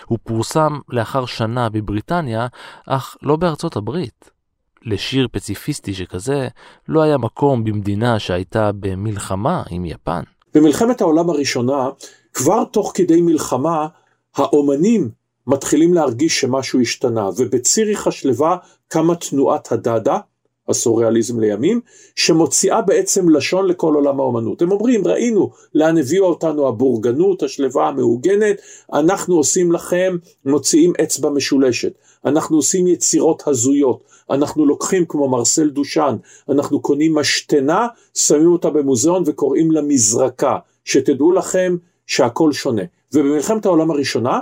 הוא 0.06 0.20
פורסם 0.24 0.80
לאחר 0.90 1.26
שנה 1.26 1.70
בבריטניה, 1.70 2.48
אך 2.88 3.18
לא 3.22 3.36
בארצות 3.36 3.76
הברית. 3.76 4.37
לשיר 4.86 5.28
פציפיסטי 5.32 5.94
שכזה 5.94 6.48
לא 6.88 7.02
היה 7.02 7.18
מקום 7.18 7.64
במדינה 7.64 8.20
שהייתה 8.20 8.72
במלחמה 8.80 9.64
עם 9.70 9.86
יפן. 9.86 10.22
במלחמת 10.54 11.02
העולם 11.02 11.30
הראשונה, 11.30 11.90
כבר 12.34 12.64
תוך 12.66 12.92
כדי 12.96 13.22
מלחמה, 13.22 13.88
האומנים 14.36 15.10
מתחילים 15.48 15.94
להרגיש 15.94 16.42
שמשהו 16.42 16.82
השתנה, 16.82 17.30
ובציריך 17.38 18.08
השלווה 18.08 18.58
קמה 18.88 19.16
תנועת 19.16 19.72
הדאדה, 19.72 20.20
הסוריאליזם 20.70 21.40
לימים, 21.40 21.82
שמוציאה 22.16 22.82
בעצם 22.82 23.30
לשון 23.30 23.68
לכל 23.68 23.94
עולם 23.94 24.20
האומנות. 24.20 24.62
הם 24.62 24.72
אומרים, 24.72 25.08
ראינו 25.08 25.50
לאן 25.76 25.98
הביאו 25.98 26.26
אותנו 26.26 26.68
הבורגנות, 26.68 27.44
השלווה 27.44 27.88
המעוגנת, 27.88 28.62
אנחנו 28.94 29.36
עושים 29.36 29.72
לכם, 29.72 30.18
מוציאים 30.46 30.94
אצבע 31.04 31.30
משולשת, 31.30 31.92
אנחנו 32.26 32.58
עושים 32.58 32.88
יצירות 32.88 33.44
הזויות, 33.48 34.04
אנחנו 34.30 34.66
לוקחים 34.66 35.06
כמו 35.06 35.30
מרסל 35.30 35.70
דושן, 35.70 36.16
אנחנו 36.50 36.82
קונים 36.82 37.16
משתנה, 37.16 37.88
שמים 38.14 38.52
אותה 38.52 38.70
במוזיאון 38.70 39.24
וקוראים 39.26 39.72
לה 39.72 39.82
מזרקה, 39.82 40.58
שתדעו 40.86 41.32
לכם 41.32 41.78
שהכל 42.08 42.54
שונה. 42.54 42.82
ובמלחמת 43.14 43.66
העולם 43.66 43.92
הראשונה, 43.92 44.40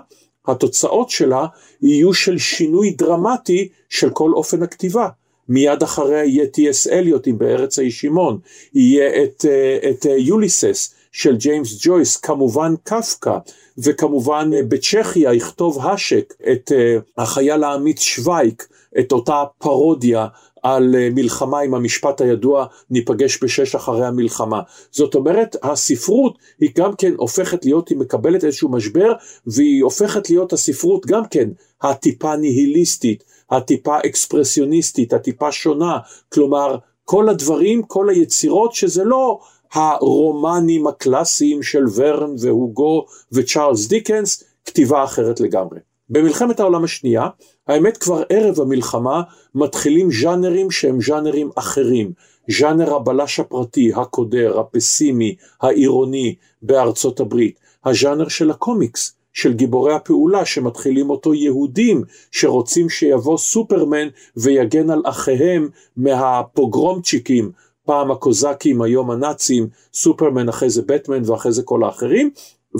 התוצאות 0.48 1.10
שלה 1.10 1.46
יהיו 1.82 2.14
של 2.14 2.38
שינוי 2.38 2.92
דרמטי 2.92 3.70
של 3.90 4.10
כל 4.10 4.32
אופן 4.34 4.64
הכתיבה. 4.64 5.10
מיד 5.50 5.84
אחריה 5.84 6.26
יהיה 6.26 6.48
טי.אס 6.48 6.88
אליוטים 6.88 7.38
בארץ 7.38 7.80
הישימון, 7.80 8.40
יהיה 8.74 9.24
את, 9.24 9.46
אה, 9.50 9.90
את 9.90 10.06
אה, 10.06 10.18
יוליסס 10.18 10.94
של 11.12 11.36
ג'יימס 11.36 11.78
ג'ויס, 11.82 12.18
כמובן 12.18 12.74
קפקא, 12.84 13.38
וכמובן 13.78 14.52
אה, 14.54 14.64
בצ'כיה 14.64 15.34
יכתוב 15.34 15.80
האשק 15.82 16.34
את 16.52 16.72
החייל 17.18 17.64
האמיץ 17.64 18.00
שווייק, 18.00 18.68
את 19.00 19.12
אותה 19.12 19.44
פרודיה 19.58 20.28
על 20.64 20.96
מלחמה 21.12 21.60
עם 21.60 21.74
המשפט 21.74 22.22
הידוע 22.22 22.66
ניפגש 22.90 23.44
בשש 23.44 23.76
אחרי 23.76 24.06
המלחמה. 24.06 24.62
זאת 24.92 25.16
אומרת 25.16 25.56
הספרות 25.64 26.38
היא 26.60 26.70
גם 26.78 26.96
כן 26.96 27.14
הופכת 27.18 27.66
להיות, 27.66 27.90
היא 27.90 27.98
מקבלת 27.98 28.44
איזשהו 28.44 28.70
משבר 28.70 29.14
והיא 29.48 29.84
הופכת 29.84 30.30
להיות 30.30 30.54
הספרות 30.54 31.06
גם 31.06 31.26
כן 31.26 31.50
הטיפה 31.82 32.36
ניהיליסטית, 32.36 33.24
הטיפה 33.52 33.98
אקספרסיוניסטית, 34.06 35.14
הטיפה 35.14 35.52
שונה, 35.52 35.98
כלומר 36.30 36.78
כל 37.04 37.30
הדברים, 37.30 37.84
כל 37.84 38.10
היצירות 38.10 38.74
שזה 38.74 39.04
לא 39.04 39.40
הרומנים 39.74 40.88
הקלאסיים 40.88 41.64
של 41.64 41.84
ורן 41.96 42.36
והוגו 42.40 43.06
וצ'ארלס 43.32 43.88
דיקנס, 43.88 44.44
כתיבה 44.66 45.04
אחרת 45.04 45.40
לגמרי. 45.40 45.80
במלחמת 46.10 46.60
העולם 46.60 46.84
השנייה, 46.84 47.28
האמת 47.68 47.98
כבר 47.98 48.24
ערב 48.30 48.62
המלחמה 48.62 49.22
מתחילים 49.56 50.12
ז'אנרים 50.12 50.72
שהם 50.72 51.02
ז'אנרים 51.02 51.50
אחרים. 51.56 52.12
ז'אנר 52.60 52.96
הבלש 52.96 53.40
הפרטי, 53.40 53.92
הקודר, 53.96 54.60
הפסימי, 54.60 55.36
העירוני 55.62 56.36
בארצות 56.62 57.20
הברית. 57.20 57.60
הז'אנר 57.86 58.28
של 58.28 58.52
הקומיקס, 58.52 59.16
של 59.36 59.54
גיבורי 59.54 59.94
הפעולה 59.94 60.46
שמתחילים 60.46 61.10
אותו 61.10 61.34
יהודים 61.34 62.04
שרוצים 62.32 62.90
שיבוא 62.90 63.38
סופרמן 63.38 64.08
ויגן 64.38 64.90
על 64.90 65.02
אחיהם 65.06 65.70
מהפוגרומצ'יקים, 65.98 67.52
פעם 67.86 68.12
הקוזקים, 68.12 68.82
היום 68.82 69.12
הנאצים, 69.12 69.68
סופרמן, 69.94 70.50
אחרי 70.50 70.70
זה 70.70 70.82
בטמן 70.86 71.30
ואחרי 71.30 71.52
זה 71.52 71.64
כל 71.64 71.84
האחרים, 71.84 72.30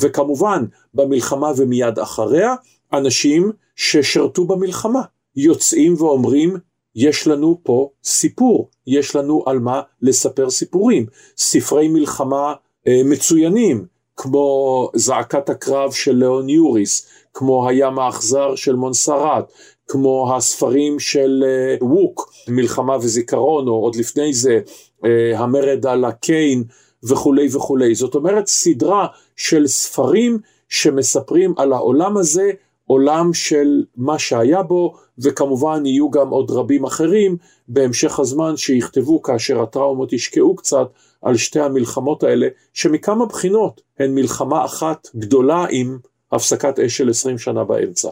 וכמובן 0.02 0.66
במלחמה 0.94 1.52
ומיד 1.58 2.00
אחריה, 2.00 2.56
אנשים 2.94 3.52
ששרתו 3.76 4.46
במלחמה, 4.46 5.02
יוצאים 5.36 5.96
ואומרים, 5.98 6.58
יש 6.96 7.28
לנו 7.28 7.60
פה 7.64 7.90
סיפור, 8.04 8.70
יש 8.88 9.16
לנו 9.16 9.44
על 9.46 9.60
מה 9.60 9.82
לספר 10.02 10.50
סיפורים, 10.50 11.06
ספרי 11.38 11.88
מלחמה 11.88 12.54
אה, 12.88 13.02
מצוינים, 13.06 13.86
כמו 14.18 14.90
זעקת 14.96 15.50
הקרב 15.50 15.92
של 15.92 16.16
ליאון 16.16 16.50
יוריס, 16.50 17.08
כמו 17.34 17.70
הים 17.70 18.00
האכזר 18.00 18.56
של 18.56 18.76
מונסרט, 18.76 19.52
כמו 19.88 20.36
הספרים 20.36 21.00
של 21.00 21.44
uh, 21.80 21.84
ווק, 21.84 22.34
מלחמה 22.48 22.98
וזיכרון, 22.98 23.68
או 23.68 23.74
עוד 23.74 23.96
לפני 23.96 24.34
זה, 24.34 24.60
uh, 24.66 25.08
המרד 25.36 25.86
על 25.86 26.06
הקיין 26.06 26.64
וכולי 27.10 27.48
וכולי. 27.56 27.96
זאת 27.96 28.16
אומרת, 28.16 28.48
סדרה 28.48 29.08
של 29.36 29.68
ספרים 29.68 30.40
שמספרים 30.70 31.54
על 31.58 31.74
העולם 31.74 32.18
הזה, 32.18 32.52
עולם 32.88 33.34
של 33.34 33.84
מה 33.98 34.20
שהיה 34.20 34.64
בו, 34.64 34.96
וכמובן 35.20 35.86
יהיו 35.86 36.10
גם 36.10 36.30
עוד 36.30 36.52
רבים 36.52 36.84
אחרים 36.84 37.38
בהמשך 37.68 38.20
הזמן 38.20 38.58
שיכתבו 38.58 39.22
כאשר 39.22 39.62
הטראומות 39.62 40.14
ישקעו 40.14 40.56
קצת 40.56 40.88
על 41.26 41.38
שתי 41.38 41.60
המלחמות 41.60 42.24
האלה, 42.24 42.48
שמכמה 42.74 43.26
בחינות 43.26 43.82
הן 44.00 44.16
מלחמה 44.16 44.66
אחת 44.66 45.08
גדולה 45.16 45.66
עם 45.70 45.98
הפסקת 46.32 46.80
אש 46.80 46.98
של 46.98 47.10
20 47.10 47.38
שנה 47.38 47.64
באמצע. 47.64 48.10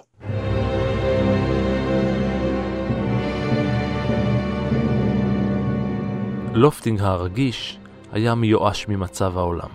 לופטינג 6.54 7.02
הרגיש 7.02 7.80
היה 8.12 8.36
מיואש 8.36 8.88
ממצב 8.88 9.38
העולם. 9.38 9.70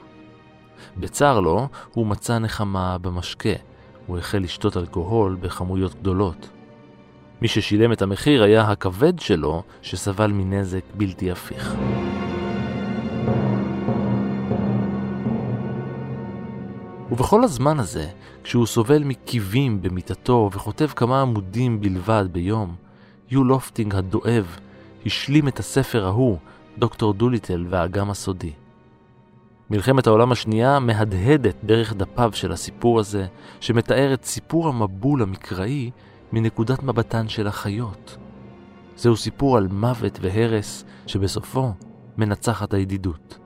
בצר 0.96 1.40
לו, 1.40 1.68
הוא 1.92 2.06
מצא 2.06 2.38
נחמה 2.38 2.98
במשקה, 2.98 3.54
הוא 4.06 4.18
החל 4.18 4.38
לשתות 4.38 4.76
אלכוהול 4.76 5.36
בכמויות 5.40 5.94
גדולות. 5.94 6.48
מי 7.42 7.48
ששילם 7.48 7.92
את 7.92 8.02
המחיר 8.02 8.42
היה 8.42 8.62
הכבד 8.62 9.18
שלו, 9.18 9.62
שסבל 9.82 10.30
מנזק 10.32 10.82
בלתי 10.94 11.30
הפיך. 11.30 11.74
ובכל 17.10 17.44
הזמן 17.44 17.78
הזה, 17.78 18.08
כשהוא 18.44 18.66
סובל 18.66 19.04
מקיבים 19.04 19.82
במיטתו 19.82 20.50
וכותב 20.52 20.86
כמה 20.86 21.22
עמודים 21.22 21.80
בלבד 21.80 22.24
ביום, 22.32 22.74
יו 23.30 23.44
לופטינג 23.44 23.94
הדואב 23.94 24.56
השלים 25.06 25.48
את 25.48 25.58
הספר 25.58 26.06
ההוא, 26.06 26.38
דוקטור 26.78 27.12
דוליטל 27.12 27.66
והאגם 27.68 28.10
הסודי. 28.10 28.52
מלחמת 29.70 30.06
העולם 30.06 30.32
השנייה 30.32 30.78
מהדהדת 30.78 31.54
דרך 31.64 31.94
דפיו 31.94 32.30
של 32.34 32.52
הסיפור 32.52 33.00
הזה, 33.00 33.26
שמתאר 33.60 34.14
את 34.14 34.24
סיפור 34.24 34.68
המבול 34.68 35.22
המקראי 35.22 35.90
מנקודת 36.32 36.82
מבטן 36.82 37.28
של 37.28 37.46
החיות. 37.46 38.16
זהו 38.96 39.16
סיפור 39.16 39.56
על 39.56 39.68
מוות 39.68 40.18
והרס, 40.22 40.84
שבסופו 41.06 41.72
מנצחת 42.18 42.74
הידידות. 42.74 43.38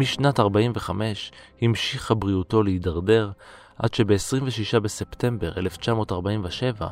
משנת 0.00 0.40
45 0.40 1.32
המשיכה 1.62 2.14
בריאותו 2.14 2.62
להידרדר, 2.62 3.30
עד 3.78 3.94
שב-26 3.94 4.78
בספטמבר 4.78 5.52
1947 5.56 6.88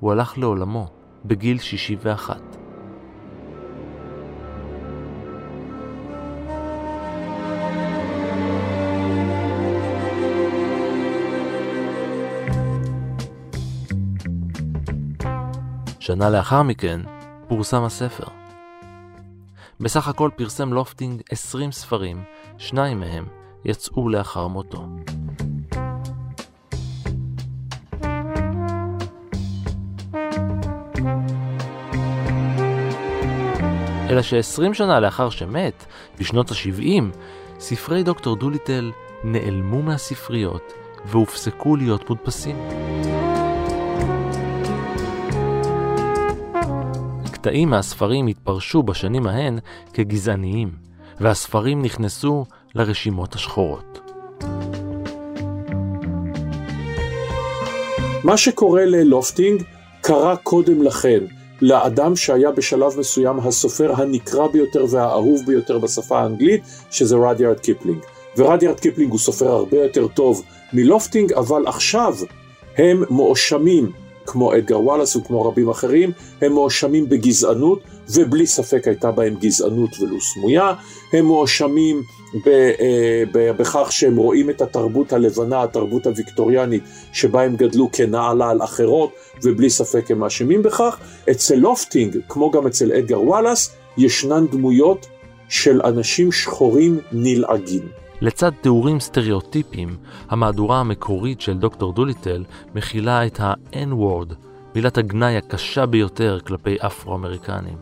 הוא 0.00 0.12
הלך 0.12 0.38
לעולמו 0.38 0.88
בגיל 1.24 1.58
61. 1.58 2.40
שנה 16.00 16.30
לאחר 16.30 16.62
מכן 16.62 17.00
פורסם 17.48 17.84
הספר. 17.84 18.24
בסך 19.80 20.08
הכל 20.08 20.30
פרסם 20.36 20.72
לופטינג 20.72 21.22
20 21.30 21.72
ספרים, 21.72 22.22
שניים 22.60 23.00
מהם 23.00 23.24
יצאו 23.64 24.08
לאחר 24.08 24.46
מותו. 24.46 24.86
אלא 34.10 34.22
ש-20 34.22 34.74
שנה 34.74 35.00
לאחר 35.00 35.30
שמת, 35.30 35.86
בשנות 36.18 36.50
ה-70, 36.50 37.02
ספרי 37.58 38.02
דוקטור 38.02 38.36
דוליטל 38.36 38.92
נעלמו 39.24 39.82
מהספריות 39.82 40.72
והופסקו 41.04 41.76
להיות 41.76 42.10
מודפסים. 42.10 42.56
קטעים 47.32 47.70
מהספרים 47.70 48.26
התפרשו 48.26 48.82
בשנים 48.82 49.26
ההן 49.26 49.58
כגזעניים, 49.92 50.89
והספרים 51.20 51.82
נכנסו 51.82 52.44
לרשימות 52.74 53.34
השחורות. 53.34 53.98
מה 58.24 58.36
שקורה 58.36 58.84
ללופטינג 58.84 59.62
קרה 60.00 60.36
קודם 60.36 60.82
לכן. 60.82 61.20
לאדם 61.62 62.16
שהיה 62.16 62.50
בשלב 62.50 62.98
מסוים 62.98 63.38
הסופר 63.38 63.92
הנקרא 64.02 64.46
ביותר 64.46 64.84
והאהוב 64.90 65.40
ביותר 65.46 65.78
בשפה 65.78 66.20
האנגלית, 66.20 66.62
שזה 66.90 67.16
רדיארד 67.16 67.60
קיפלינג. 67.60 67.98
ורדיארד 68.36 68.80
קיפלינג 68.80 69.10
הוא 69.10 69.18
סופר 69.18 69.48
הרבה 69.48 69.76
יותר 69.76 70.08
טוב 70.08 70.42
מלופטינג, 70.72 71.32
אבל 71.32 71.66
עכשיו 71.66 72.14
הם 72.76 73.02
מואשמים 73.10 73.92
כמו 74.26 74.54
אדגר 74.54 74.80
וואלאס 74.80 75.16
וכמו 75.16 75.42
רבים 75.42 75.68
אחרים, 75.68 76.12
הם 76.40 76.52
מואשמים 76.52 77.08
בגזענות, 77.08 77.80
ובלי 78.14 78.46
ספק 78.46 78.88
הייתה 78.88 79.10
בהם 79.10 79.34
גזענות 79.34 80.00
ולו 80.00 80.20
סמויה. 80.20 80.72
הם 81.12 81.24
מואשמים 81.24 82.02
אה, 82.46 83.22
בכך 83.32 83.92
שהם 83.92 84.16
רואים 84.16 84.50
את 84.50 84.62
התרבות 84.62 85.12
הלבנה, 85.12 85.62
התרבות 85.62 86.06
הוויקטוריאנית, 86.06 86.82
שבה 87.12 87.42
הם 87.42 87.56
גדלו 87.56 87.88
כנעלה 87.92 88.50
על 88.50 88.62
אחרות, 88.62 89.10
ובלי 89.42 89.70
ספק 89.70 90.10
הם 90.10 90.18
מאשימים 90.18 90.62
בכך. 90.62 90.98
אצל 91.30 91.54
לופטינג, 91.54 92.18
כמו 92.28 92.50
גם 92.50 92.66
אצל 92.66 92.92
אדגר 92.92 93.22
וואלאס, 93.22 93.76
ישנן 93.98 94.46
דמויות 94.46 95.06
של 95.48 95.80
אנשים 95.84 96.32
שחורים 96.32 96.98
נלעגים. 97.12 98.00
לצד 98.20 98.50
תיאורים 98.60 99.00
סטריאוטיפיים, 99.00 99.96
המהדורה 100.28 100.80
המקורית 100.80 101.40
של 101.40 101.58
דוקטור 101.58 101.92
דוליטל 101.92 102.44
מכילה 102.74 103.26
את 103.26 103.40
ה-N-word, 103.40 104.34
מילת 104.74 104.98
הגנאי 104.98 105.36
הקשה 105.36 105.86
ביותר 105.86 106.38
כלפי 106.46 106.76
אפרו-אמריקנים. 106.86 107.76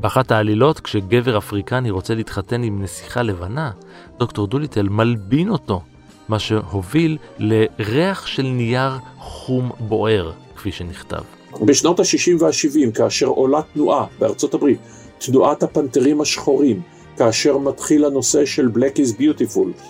באחת 0.00 0.30
העלילות, 0.30 0.80
כשגבר 0.80 1.38
אפריקני 1.38 1.90
רוצה 1.90 2.14
להתחתן 2.14 2.62
עם 2.62 2.82
נסיכה 2.82 3.22
לבנה, 3.22 3.70
דוקטור 4.18 4.46
דוליטל 4.46 4.88
מלבין 4.88 5.48
אותו, 5.48 5.82
מה 6.28 6.38
שהוביל 6.38 7.18
לריח 7.38 8.26
של 8.26 8.42
נייר 8.42 8.92
חום 9.18 9.70
בוער, 9.78 10.32
כפי 10.56 10.72
שנכתב. 10.72 11.22
בשנות 11.64 12.00
ה-60 12.00 12.42
וה-70, 12.42 12.92
כאשר 12.94 13.26
עולה 13.26 13.60
תנועה 13.74 14.06
בארצות 14.18 14.54
הברית, 14.54 14.78
תנועת 15.18 15.62
הפנתרים 15.62 16.20
השחורים, 16.20 16.82
כאשר 17.20 17.58
מתחיל 17.58 18.04
הנושא 18.04 18.44
של 18.44 18.68
Black 18.74 18.96
is 18.96 19.20
Beautiful. 19.20 19.82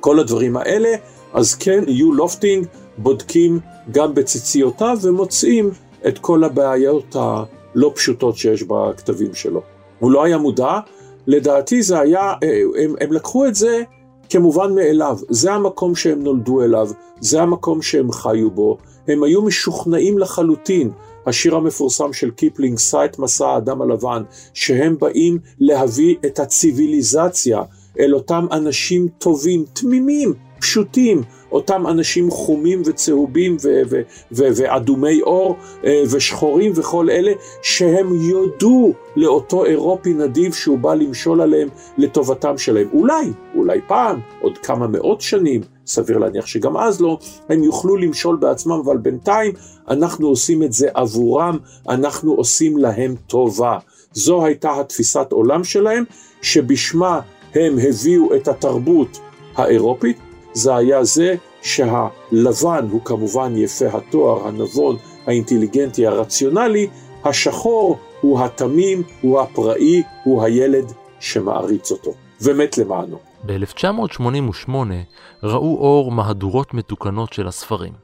כל 0.00 0.18
הדברים 0.18 0.56
האלה, 0.56 0.88
אז 1.32 1.54
כן, 1.54 1.84
יהיו 1.86 2.12
לופטינג, 2.12 2.66
בודקים 2.98 3.60
גם 3.90 4.14
בציציותיו 4.14 4.98
ומוצאים 5.02 5.70
את 6.08 6.18
כל 6.18 6.44
הבעיות 6.44 7.16
הלא 7.16 7.92
פשוטות 7.94 8.36
שיש 8.36 8.62
בכתבים 8.62 9.34
שלו. 9.34 9.62
הוא 9.98 10.10
לא 10.10 10.24
היה 10.24 10.38
מודע, 10.38 10.78
לדעתי 11.26 11.82
זה 11.82 12.00
היה, 12.00 12.32
אה, 12.42 12.60
הם, 12.84 12.94
הם 13.00 13.12
לקחו 13.12 13.46
את 13.46 13.54
זה 13.54 13.82
כמובן 14.30 14.74
מאליו, 14.74 15.18
זה 15.28 15.52
המקום 15.52 15.94
שהם 15.94 16.22
נולדו 16.22 16.62
אליו, 16.62 16.88
זה 17.20 17.42
המקום 17.42 17.82
שהם 17.82 18.12
חיו 18.12 18.50
בו, 18.50 18.78
הם 19.08 19.22
היו 19.22 19.42
משוכנעים 19.42 20.18
לחלוטין 20.18 20.90
השיר 21.26 21.56
המפורסם 21.56 22.12
של 22.12 22.30
קיפלינג, 22.30 22.78
שא 22.78 23.04
את 23.04 23.18
משא 23.18 23.46
האדם 23.46 23.82
הלבן, 23.82 24.22
שהם 24.54 24.98
באים 24.98 25.38
להביא 25.58 26.16
את 26.26 26.38
הציוויליזציה 26.38 27.62
אל 28.00 28.14
אותם 28.14 28.46
אנשים 28.52 29.08
טובים, 29.18 29.64
תמימים, 29.72 30.34
פשוטים, 30.60 31.22
אותם 31.52 31.86
אנשים 31.86 32.30
חומים 32.30 32.82
וצהובים 32.84 33.56
ו- 33.62 33.82
ו- 33.90 34.02
ו- 34.32 34.48
ואדומי 34.56 35.20
עור 35.20 35.56
אה, 35.84 36.02
ושחורים 36.10 36.72
וכל 36.74 37.10
אלה, 37.10 37.32
שהם 37.62 38.14
יודו 38.14 38.92
לאותו 39.16 39.64
אירופי 39.64 40.14
נדיב 40.14 40.52
שהוא 40.52 40.78
בא 40.78 40.94
למשול 40.94 41.40
עליהם 41.40 41.68
לטובתם 41.98 42.58
שלהם. 42.58 42.88
אולי, 42.92 43.32
אולי 43.54 43.80
פעם, 43.86 44.20
עוד 44.40 44.58
כמה 44.58 44.86
מאות 44.86 45.20
שנים, 45.20 45.60
סביר 45.86 46.18
להניח 46.18 46.46
שגם 46.46 46.76
אז 46.76 47.00
לא, 47.00 47.18
הם 47.48 47.64
יוכלו 47.64 47.96
למשול 47.96 48.36
בעצמם, 48.36 48.80
אבל 48.84 48.96
בינתיים 48.96 49.52
אנחנו 49.88 50.28
עושים 50.28 50.62
את 50.62 50.72
זה 50.72 50.88
עבורם, 50.94 51.58
אנחנו 51.88 52.32
עושים 52.32 52.76
להם 52.76 53.14
טובה. 53.26 53.78
זו 54.12 54.44
הייתה 54.44 54.80
התפיסת 54.80 55.26
עולם 55.30 55.64
שלהם, 55.64 56.04
שבשמה 56.42 57.20
הם 57.54 57.76
הביאו 57.88 58.34
את 58.34 58.48
התרבות 58.48 59.18
האירופית, 59.56 60.16
זה 60.54 60.76
היה 60.76 61.04
זה 61.04 61.34
שהלבן 61.62 62.88
הוא 62.90 63.00
כמובן 63.04 63.52
יפה 63.56 63.84
התואר, 63.92 64.48
הנבון, 64.48 64.96
האינטליגנטי, 65.26 66.06
הרציונלי, 66.06 66.88
השחור 67.24 67.98
הוא 68.20 68.40
התמים, 68.40 69.02
הוא 69.20 69.40
הפראי, 69.40 70.02
הוא 70.24 70.42
הילד 70.42 70.92
שמעריץ 71.20 71.90
אותו, 71.90 72.14
ומת 72.40 72.78
למענו. 72.78 73.18
ב-1988 73.46 74.70
ראו 75.42 75.78
אור 75.78 76.12
מהדורות 76.12 76.74
מתוקנות 76.74 77.32
של 77.32 77.48
הספרים. 77.48 78.03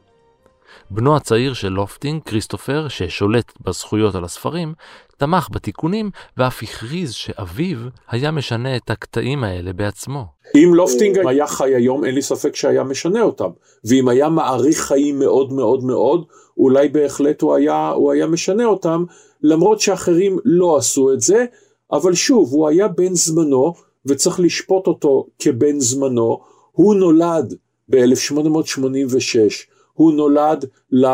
בנו 0.91 1.17
הצעיר 1.17 1.55
של 1.55 1.69
לופטינג, 1.69 2.23
כריסטופר, 2.23 2.89
ששולט 2.89 3.53
בזכויות 3.61 4.15
על 4.15 4.25
הספרים, 4.25 4.75
תמך 5.17 5.49
בתיקונים 5.53 6.11
ואף 6.37 6.63
הכריז 6.63 7.13
שאביו 7.13 7.77
היה 8.11 8.31
משנה 8.31 8.77
את 8.77 8.91
הקטעים 8.91 9.45
האלה 9.45 9.73
בעצמו. 9.73 10.25
אם 10.57 10.75
לופטינג 10.75 11.19
היה 11.27 11.47
חי 11.47 11.75
היום, 11.75 12.05
אין 12.05 12.15
לי 12.15 12.23
ספק 12.23 12.57
שהיה 12.57 12.85
משנה 12.85 13.23
אותם. 13.23 13.49
ואם 13.85 14.09
היה 14.09 14.29
מאריך 14.29 14.81
חיים 14.81 15.19
מאוד 15.19 15.53
מאוד 15.53 15.85
מאוד, 15.85 16.25
אולי 16.59 16.89
בהחלט 16.89 17.43
הוא 17.43 17.55
היה, 17.55 17.89
הוא 17.89 18.13
היה 18.13 18.27
משנה 18.27 18.65
אותם, 18.65 19.05
למרות 19.43 19.81
שאחרים 19.81 20.39
לא 20.45 20.77
עשו 20.77 21.13
את 21.13 21.21
זה, 21.21 21.45
אבל 21.93 22.15
שוב, 22.15 22.53
הוא 22.53 22.69
היה 22.69 22.89
בן 22.89 23.15
זמנו, 23.15 23.75
וצריך 24.07 24.41
לשפוט 24.41 24.87
אותו 24.87 25.27
כבן 25.39 25.81
זמנו. 25.81 26.41
הוא 26.73 26.95
נולד 26.95 27.55
ב-1886. 27.89 29.70
הוא 30.01 30.13
נולד 30.13 30.65
לא, 30.93 31.09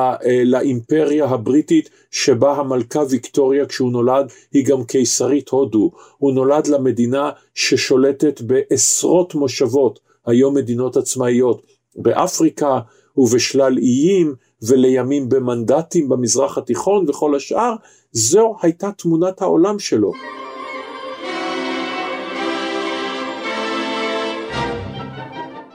לאימפריה 0.44 1.24
הבריטית 1.24 1.90
שבה 2.10 2.52
המלכה 2.52 3.00
ויקטוריה 3.10 3.66
כשהוא 3.66 3.92
נולד 3.92 4.30
היא 4.52 4.66
גם 4.66 4.84
קיסרית 4.84 5.48
הודו. 5.48 5.90
הוא 6.18 6.32
נולד 6.32 6.66
למדינה 6.66 7.30
ששולטת 7.54 8.40
בעשרות 8.40 9.34
מושבות, 9.34 9.98
היום 10.26 10.54
מדינות 10.54 10.96
עצמאיות, 10.96 11.62
באפריקה 11.96 12.80
ובשלל 13.16 13.78
איים 13.78 14.34
ולימים 14.62 15.28
במנדטים 15.28 16.08
במזרח 16.08 16.58
התיכון 16.58 17.08
וכל 17.08 17.36
השאר, 17.36 17.74
זו 18.12 18.56
הייתה 18.62 18.92
תמונת 18.92 19.42
העולם 19.42 19.78
שלו. 19.78 20.12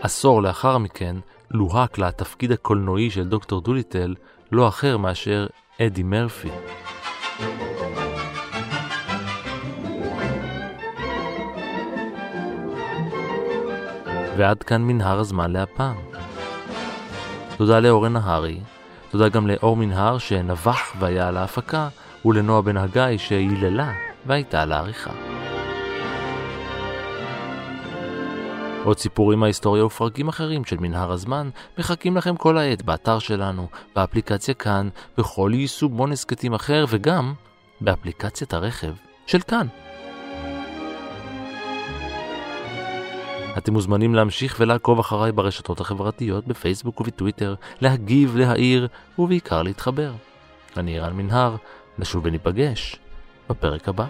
עשור 0.02 0.42
לאחר 0.42 0.78
מכן, 0.78 1.16
לוהק 1.54 1.98
לתפקיד 1.98 2.52
הקולנועי 2.52 3.10
של 3.10 3.28
דוקטור 3.28 3.62
דוליטל 3.62 4.16
לא 4.52 4.68
אחר 4.68 4.98
מאשר 4.98 5.48
אדי 5.82 6.04
מרפי. 6.04 6.50
ועד 14.38 14.64
כאן 14.64 14.82
מנהר 14.82 15.20
הזמן 15.20 15.52
להפעם. 15.52 15.96
תודה 17.58 17.80
לאורן 17.80 18.14
נהרי, 18.14 18.60
תודה 19.10 19.30
גם 19.30 19.48
לאור 19.48 19.78
מנהר 19.78 20.18
שנבח 20.18 20.94
והיה 21.00 21.28
על 21.28 21.38
ההפקה, 21.38 21.88
ולנועה 22.26 22.62
בן 22.62 22.78
הגיא 22.78 23.18
שהיללה 23.18 23.94
והייתה 24.26 24.62
על 24.62 24.72
העריכה. 24.72 25.31
עוד 28.84 29.00
סיפורים 29.00 29.40
מההיסטוריה 29.40 29.86
ופרקים 29.86 30.28
אחרים 30.28 30.66
של 30.66 30.78
מנהר 30.78 31.12
הזמן 31.12 31.50
מחכים 31.78 32.18
לכם 32.18 32.36
כל 32.36 32.58
העת 32.58 32.82
באתר 32.82 33.20
שלנו, 33.20 33.68
באפליקציה 33.96 34.54
כאן, 34.54 34.90
בכל 35.18 35.52
יישומון 35.54 36.12
הסכתים 36.12 36.54
אחר 36.54 36.86
וגם 36.90 37.34
באפליקציית 37.82 38.54
הרכב 38.54 38.94
של 39.28 39.40
כאן. 39.42 39.68
אתם 43.58 43.74
מוזמנים 43.74 44.16
להמשיך 44.16 44.56
ולעקוב 44.60 45.00
אחריי 45.00 45.32
ברשתות 45.32 45.80
החברתיות, 45.80 46.48
בפייסבוק 46.48 47.02
ובטוויטר, 47.02 47.56
להגיב, 47.82 48.38
להעיר 48.38 48.88
ובעיקר 49.20 49.62
להתחבר. 49.62 50.12
אני 50.78 51.00
רן 51.00 51.14
מנהר, 51.14 51.56
נשוב 52.00 52.26
וניפגש 52.26 52.96
בפרק 53.50 53.90
הבא. 53.90 54.06